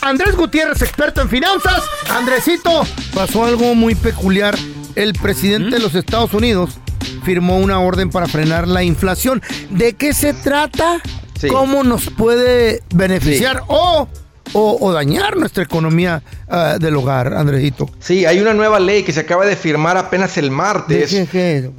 Andrés 0.02 0.36
Gutiérrez, 0.36 0.84
experto 0.84 1.22
en 1.22 1.30
finanzas. 1.30 1.82
Andresito, 2.12 2.84
pasó 3.16 3.44
algo 3.44 3.74
muy 3.74 3.96
peculiar. 3.96 4.56
El 4.94 5.14
presidente 5.14 5.78
de 5.78 5.80
los 5.80 5.96
Estados 5.96 6.32
Unidos 6.36 6.78
firmó 7.24 7.58
una 7.58 7.80
orden 7.80 8.12
para 8.12 8.28
frenar 8.28 8.68
la 8.68 8.84
inflación. 8.84 9.42
¿De 9.72 9.94
qué 9.94 10.14
se 10.14 10.36
trata? 10.36 11.02
¿Cómo 11.50 11.84
nos 11.84 12.12
puede 12.12 12.84
beneficiar 12.94 13.64
o, 13.68 14.08
o- 14.54 14.78
o 14.80 14.92
dañar 14.92 15.38
nuestra 15.38 15.64
economía 15.64 16.22
ah, 16.50 16.78
del 16.80 16.96
hogar, 16.96 17.34
Andresito? 17.34 17.90
Sí, 18.00 18.26
hay 18.26 18.40
una 18.40 18.54
nueva 18.54 18.80
ley 18.80 19.04
que 19.04 19.12
se 19.12 19.20
acaba 19.22 19.46
de 19.46 19.56
firmar 19.56 19.98
apenas 19.98 20.38
el 20.38 20.52
martes 20.52 21.12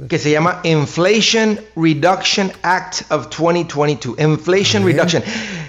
que 0.07 0.17
se 0.19 0.31
llama 0.31 0.59
Inflation 0.63 1.59
Reduction 1.75 2.51
Act 2.61 3.11
of 3.11 3.27
2022. 3.29 4.17
Inflation 4.19 4.85
Reduction. 4.85 5.23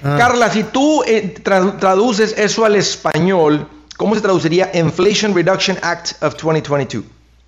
Ah. 0.05 0.17
Carla, 0.19 0.51
si 0.51 0.65
tú 0.65 1.03
eh, 1.07 1.35
tra- 1.43 1.79
traduces 1.79 2.35
eso 2.38 2.65
al 2.65 2.77
español, 2.77 3.69
¿cómo 3.97 4.15
se 4.15 4.21
traduciría 4.21 4.71
Inflation 4.75 5.35
Reduction 5.35 5.77
Act 5.83 6.23
of 6.23 6.35
2022? 6.37 7.05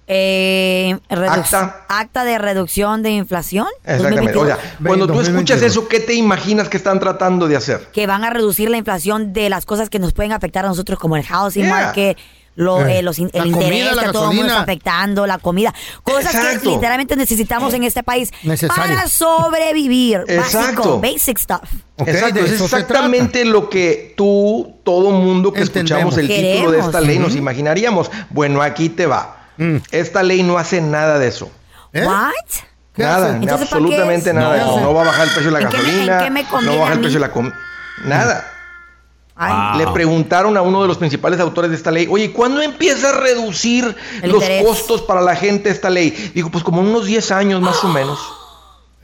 Eh, 0.06 0.98
Acta. 1.08 1.84
acta 1.88 2.24
de 2.24 2.38
reducción 2.38 3.02
de 3.02 3.10
inflación. 3.10 3.66
Exactamente. 3.84 4.36
O 4.36 4.44
sea, 4.46 4.56
2022. 4.56 4.86
cuando 4.86 5.06
tú 5.06 5.20
escuchas 5.20 5.60
2022. 5.60 5.70
eso, 5.72 5.88
¿qué 5.88 6.00
te 6.00 6.14
imaginas 6.14 6.68
que 6.68 6.76
están 6.76 7.00
tratando 7.00 7.48
de 7.48 7.56
hacer? 7.56 7.88
que 7.92 8.06
van 8.06 8.22
a 8.24 8.30
reducir 8.30 8.68
la 8.70 8.76
inflación 8.76 9.32
de 9.32 9.48
las 9.48 9.64
cosas 9.64 9.88
que 9.88 9.98
nos 9.98 10.12
pueden 10.12 10.32
afectar 10.32 10.64
a 10.64 10.68
nosotros, 10.68 10.98
como 10.98 11.16
el 11.16 11.24
housing 11.24 11.62
Yeah. 11.64 11.70
market, 11.74 12.18
lo, 12.56 12.86
Eh, 12.86 12.98
eh, 12.98 13.02
los 13.02 13.18
el 13.18 13.30
comida, 13.30 13.46
interés 13.46 13.96
la 13.96 14.02
que 14.02 14.08
a 14.08 14.12
todo 14.12 14.30
el 14.30 14.36
mundo 14.36 14.50
está 14.52 14.62
afectando, 14.62 15.26
la 15.26 15.38
comida. 15.38 15.74
Cosas 16.04 16.34
Exacto. 16.34 16.60
que 16.60 16.68
literalmente 16.68 17.16
necesitamos 17.16 17.72
en 17.74 17.82
este 17.84 18.02
país 18.04 18.30
Necesario. 18.44 18.94
para 18.94 19.08
sobrevivir. 19.08 20.22
Exacto. 20.28 20.98
Básico, 20.98 21.00
basic 21.00 21.38
stuff. 21.38 21.70
Exacto, 21.96 22.40
de 22.42 22.54
es 22.54 22.60
exactamente 22.60 23.44
lo 23.44 23.68
que 23.70 24.14
tú, 24.16 24.76
todo 24.84 25.10
mundo 25.12 25.52
que 25.52 25.62
escuchamos 25.62 26.16
el 26.18 26.28
Queremos. 26.28 26.52
título 26.58 26.70
de 26.72 26.78
esta 26.80 27.00
ley 27.00 27.18
nos 27.18 27.34
imaginaríamos. 27.34 28.10
Bueno, 28.30 28.62
aquí 28.62 28.88
te 28.88 29.06
va. 29.06 29.43
Esta 29.90 30.22
ley 30.22 30.42
no 30.42 30.58
hace 30.58 30.80
nada 30.80 31.18
de 31.18 31.28
eso. 31.28 31.50
What? 31.94 32.32
¿Qué 32.94 33.02
Nada, 33.02 33.40
absolutamente 33.50 34.30
es? 34.30 34.34
nada 34.36 34.54
de 34.54 34.60
No. 34.60 34.66
eso. 34.70 34.80
No 34.80 34.94
va 34.94 35.02
a 35.02 35.04
bajar 35.06 35.26
el 35.26 35.32
precio 35.32 35.50
de 35.52 35.60
la 35.60 35.66
¿En 35.66 35.68
qué 35.68 35.76
me- 35.78 35.82
en 35.82 35.88
gasolina, 35.90 36.18
qué 36.24 36.30
me 36.30 36.42
no 36.44 36.48
conviene 36.48 36.76
va 36.76 36.76
a 36.76 36.80
bajar 36.82 36.92
el 36.94 37.00
precio 37.00 37.20
de 37.20 37.26
la 37.26 37.32
comida. 37.32 37.54
Nada. 38.04 38.50
Ay, 39.36 39.78
Le 39.78 39.86
preguntaron 39.88 40.56
a 40.56 40.62
uno 40.62 40.80
de 40.82 40.86
los 40.86 40.96
principales 40.98 41.40
autores 41.40 41.70
de 41.70 41.76
esta 41.76 41.90
ley, 41.90 42.06
oye, 42.08 42.30
¿cuándo 42.32 42.62
empieza 42.62 43.10
a 43.10 43.12
reducir 43.14 43.96
El 44.22 44.30
los 44.30 44.42
interés. 44.42 44.64
costos 44.64 45.02
para 45.02 45.20
la 45.22 45.34
gente 45.34 45.70
esta 45.70 45.90
ley? 45.90 46.10
Dijo, 46.36 46.50
pues 46.50 46.62
como 46.62 46.80
unos 46.82 47.04
10 47.06 47.32
años 47.32 47.60
más 47.60 47.82
o 47.82 47.88
menos. 47.88 48.18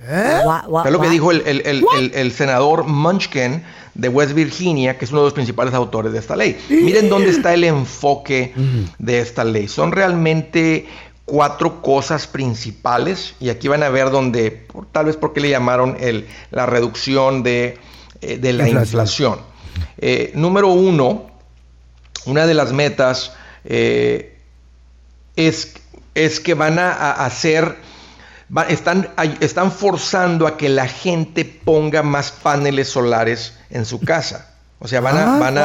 Gua- 0.08 0.64
Fue 0.82 0.90
lo 0.92 1.00
que 1.00 1.08
dijo 1.10 1.32
el, 1.32 1.42
el- 1.46 1.62
el- 1.66 1.84
el- 1.96 2.12
el 2.14 2.32
senador 2.32 2.84
Munchkin 2.84 3.64
de 3.94 4.09
West 4.09 4.33
Virginia, 4.35 4.96
que 4.98 5.05
es 5.05 5.11
uno 5.11 5.20
de 5.20 5.26
los 5.26 5.35
principales 5.35 5.74
autores 5.74 6.12
de 6.12 6.18
esta 6.18 6.37
ley. 6.37 6.59
Miren 6.68 7.09
dónde 7.09 7.31
está 7.31 7.55
el 7.55 7.64
enfoque 7.64 8.53
de 8.98 9.20
esta 9.20 9.44
ley. 9.44 9.68
Son 9.68 9.92
realmente 9.92 10.87
cuatro 11.24 11.81
cosas 11.81 12.26
principales 12.26 13.35
y 13.38 13.50
aquí 13.50 13.68
van 13.68 13.85
a 13.85 13.88
ver 13.88 14.11
donde, 14.11 14.66
tal 14.90 15.07
vez 15.07 15.16
porque 15.16 15.40
le 15.40 15.48
llamaron 15.48 15.96
el, 16.00 16.26
la 16.50 16.66
reducción 16.66 17.42
de, 17.44 17.79
eh, 18.20 18.38
de 18.38 18.53
la 18.53 18.68
Inflación. 18.68 19.35
inflación. 19.35 19.38
Eh, 19.98 20.33
número 20.35 20.68
uno, 20.68 21.31
una 22.26 22.46
de 22.46 22.55
las 22.55 22.72
metas 22.72 23.33
eh, 23.64 24.38
es, 25.36 25.74
es 26.14 26.41
que 26.41 26.55
van 26.55 26.78
a, 26.80 26.91
a 26.93 27.26
hacer, 27.26 27.76
va- 28.57 28.64
están, 28.64 29.09
están 29.40 29.70
forzando 29.72 30.46
a 30.46 30.57
que 30.57 30.68
la 30.68 30.86
gente 30.86 31.44
ponga 31.44 32.03
más 32.03 32.30
paneles 32.30 32.88
solares 32.88 33.55
en 33.70 33.84
su 33.84 34.01
casa. 34.01 34.46
O 34.82 34.88
sea, 34.88 35.01
van, 35.03 35.16
a, 35.18 35.24
Ah, 35.36 35.38
van 35.38 35.59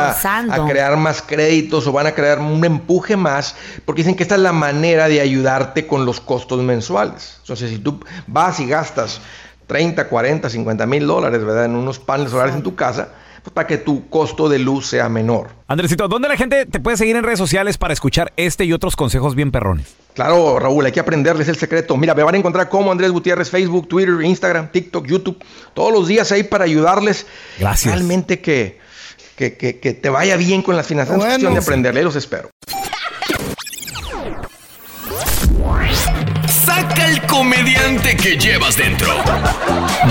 a 0.52 0.56
crear 0.68 0.98
más 0.98 1.22
créditos 1.22 1.88
o 1.88 1.92
van 1.94 2.06
a 2.08 2.12
crear 2.12 2.40
un 2.40 2.64
empuje 2.66 3.16
más, 3.16 3.56
porque 3.86 4.02
dicen 4.02 4.16
que 4.16 4.24
esta 4.24 4.36
es 4.36 4.42
la 4.42 4.52
manera 4.52 5.08
de 5.08 5.22
ayudarte 5.22 5.88
con 5.88 6.06
los 6.06 6.20
costos 6.20 6.62
mensuales. 6.62 7.38
Entonces, 7.40 7.70
si 7.70 7.78
tú 7.78 8.02
vas 8.28 8.60
y 8.60 8.68
gastas 8.68 9.22
30, 9.68 10.10
40, 10.10 10.50
50 10.50 10.86
mil 10.86 11.08
dólares, 11.08 11.44
¿verdad? 11.46 11.66
En 11.66 11.76
unos 11.78 11.98
paneles 11.98 12.32
solares 12.32 12.56
en 12.56 12.62
tu 12.64 12.76
casa, 12.76 13.08
pues 13.46 13.54
para 13.54 13.68
que 13.68 13.78
tu 13.78 14.10
costo 14.10 14.50
de 14.50 14.58
luz 14.58 14.88
sea 14.88 15.08
menor. 15.08 15.50
Andresito, 15.68 16.08
¿dónde 16.08 16.28
la 16.28 16.36
gente 16.36 16.66
te 16.66 16.80
puede 16.80 16.98
seguir 16.98 17.16
en 17.16 17.24
redes 17.24 17.38
sociales 17.38 17.78
para 17.78 17.94
escuchar 17.94 18.34
este 18.38 18.66
y 18.66 18.74
otros 18.74 18.96
consejos 18.96 19.36
bien 19.36 19.52
perrones? 19.52 19.94
Claro, 20.16 20.58
Raúl, 20.58 20.84
hay 20.84 20.92
que 20.92 21.00
aprenderles 21.00 21.48
el 21.48 21.56
secreto. 21.56 21.96
Mira, 21.96 22.16
me 22.16 22.24
van 22.24 22.34
a 22.34 22.38
encontrar 22.40 22.70
como 22.70 22.92
Andrés 22.92 23.12
Gutiérrez, 23.12 23.52
Facebook, 23.52 23.88
Twitter, 23.88 24.16
Instagram, 24.24 24.72
TikTok, 24.72 25.06
YouTube, 25.06 25.38
todos 25.76 25.94
los 25.94 26.08
días 26.08 26.32
ahí 26.32 26.42
para 26.42 26.64
ayudarles. 26.64 27.28
Gracias. 27.60 27.94
Realmente 27.94 28.40
que 28.42 28.84
que, 29.36 29.58
que- 29.58 29.80
que 29.80 29.94
te 29.94 30.10
vaya 30.10 30.38
bien 30.38 30.62
con 30.64 30.76
las 30.78 30.88
finanzas. 30.88 31.14
Es 31.16 31.18
Bueno. 31.20 31.34
cuestión 31.34 31.54
de 31.54 31.60
aprenderle, 31.60 32.04
los 32.04 32.16
espero. 32.16 32.50
Comediante 37.38 38.16
que 38.16 38.38
llevas 38.38 38.78
dentro. 38.78 39.10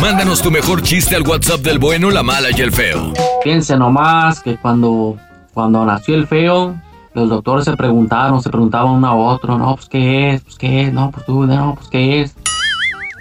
Mándanos 0.01 0.43
tu 0.43 0.51
mejor 0.51 0.83
chiste 0.83 1.17
al 1.17 1.23
WhatsApp 1.23 1.61
del 1.61 1.79
bueno, 1.79 2.11
la 2.11 2.23
mala 2.23 2.49
y 2.55 2.61
el 2.61 2.71
feo. 2.71 3.15
Fíjense 3.43 3.79
nomás 3.79 4.41
que 4.41 4.59
cuando, 4.59 5.17
cuando 5.55 5.87
nació 5.87 6.17
el 6.17 6.27
feo, 6.27 6.75
los 7.15 7.31
doctores 7.31 7.65
se 7.65 7.77
preguntaron, 7.77 8.43
se 8.43 8.51
preguntaban 8.51 8.93
uno 8.93 9.07
a 9.07 9.15
otro, 9.15 9.57
no, 9.57 9.75
pues 9.75 9.89
qué 9.89 10.33
es, 10.33 10.43
pues 10.43 10.57
qué 10.57 10.83
es, 10.83 10.93
no, 10.93 11.11
pues 11.11 11.25
tú, 11.25 11.47
no, 11.47 11.77
pues 11.77 11.89
qué 11.89 12.21
es. 12.21 12.37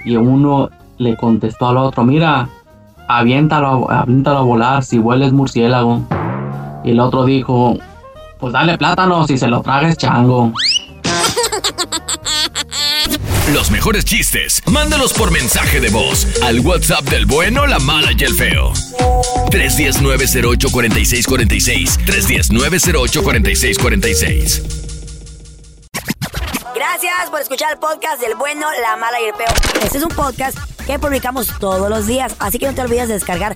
Y 0.03 0.17
uno 0.17 0.69
le 0.97 1.15
contestó 1.15 1.69
al 1.69 1.77
otro, 1.77 2.03
mira, 2.03 2.49
aviéntalo, 3.07 3.89
aviéntalo 3.89 4.39
a 4.39 4.41
volar 4.41 4.83
si 4.83 4.99
hueles 4.99 5.31
murciélago. 5.31 6.01
Y 6.83 6.91
el 6.91 6.99
otro 6.99 7.23
dijo, 7.23 7.77
pues 8.39 8.51
dale 8.51 8.77
plátano 8.77 9.25
si 9.25 9.37
se 9.37 9.47
lo 9.47 9.61
tragues 9.61 9.97
chango. 9.97 10.51
Los 13.51 13.71
mejores 13.71 14.05
chistes, 14.05 14.61
mándalos 14.67 15.11
por 15.11 15.29
mensaje 15.29 15.81
de 15.81 15.89
voz 15.89 16.25
al 16.43 16.61
WhatsApp 16.61 17.03
del 17.09 17.25
bueno, 17.25 17.67
la 17.67 17.77
mala 17.79 18.13
y 18.17 18.23
el 18.23 18.33
feo. 18.33 18.71
310-908-4646. 19.51 21.97
310-908-4646. 22.05 24.61
Gracias 26.73 27.29
por 27.29 27.41
escuchar 27.41 27.73
el 27.73 27.79
podcast 27.79 28.21
del 28.21 28.35
bueno, 28.35 28.65
la 28.81 28.95
mala 28.95 29.19
y 29.19 29.25
el 29.25 29.33
peor. 29.33 29.51
Este 29.83 29.97
es 29.97 30.05
un 30.05 30.11
podcast 30.11 30.57
que 30.87 30.97
publicamos 30.97 31.49
todos 31.59 31.89
los 31.89 32.07
días, 32.07 32.37
así 32.39 32.59
que 32.59 32.67
no 32.67 32.73
te 32.73 32.79
olvides 32.79 33.09
de 33.09 33.15
descargar 33.15 33.55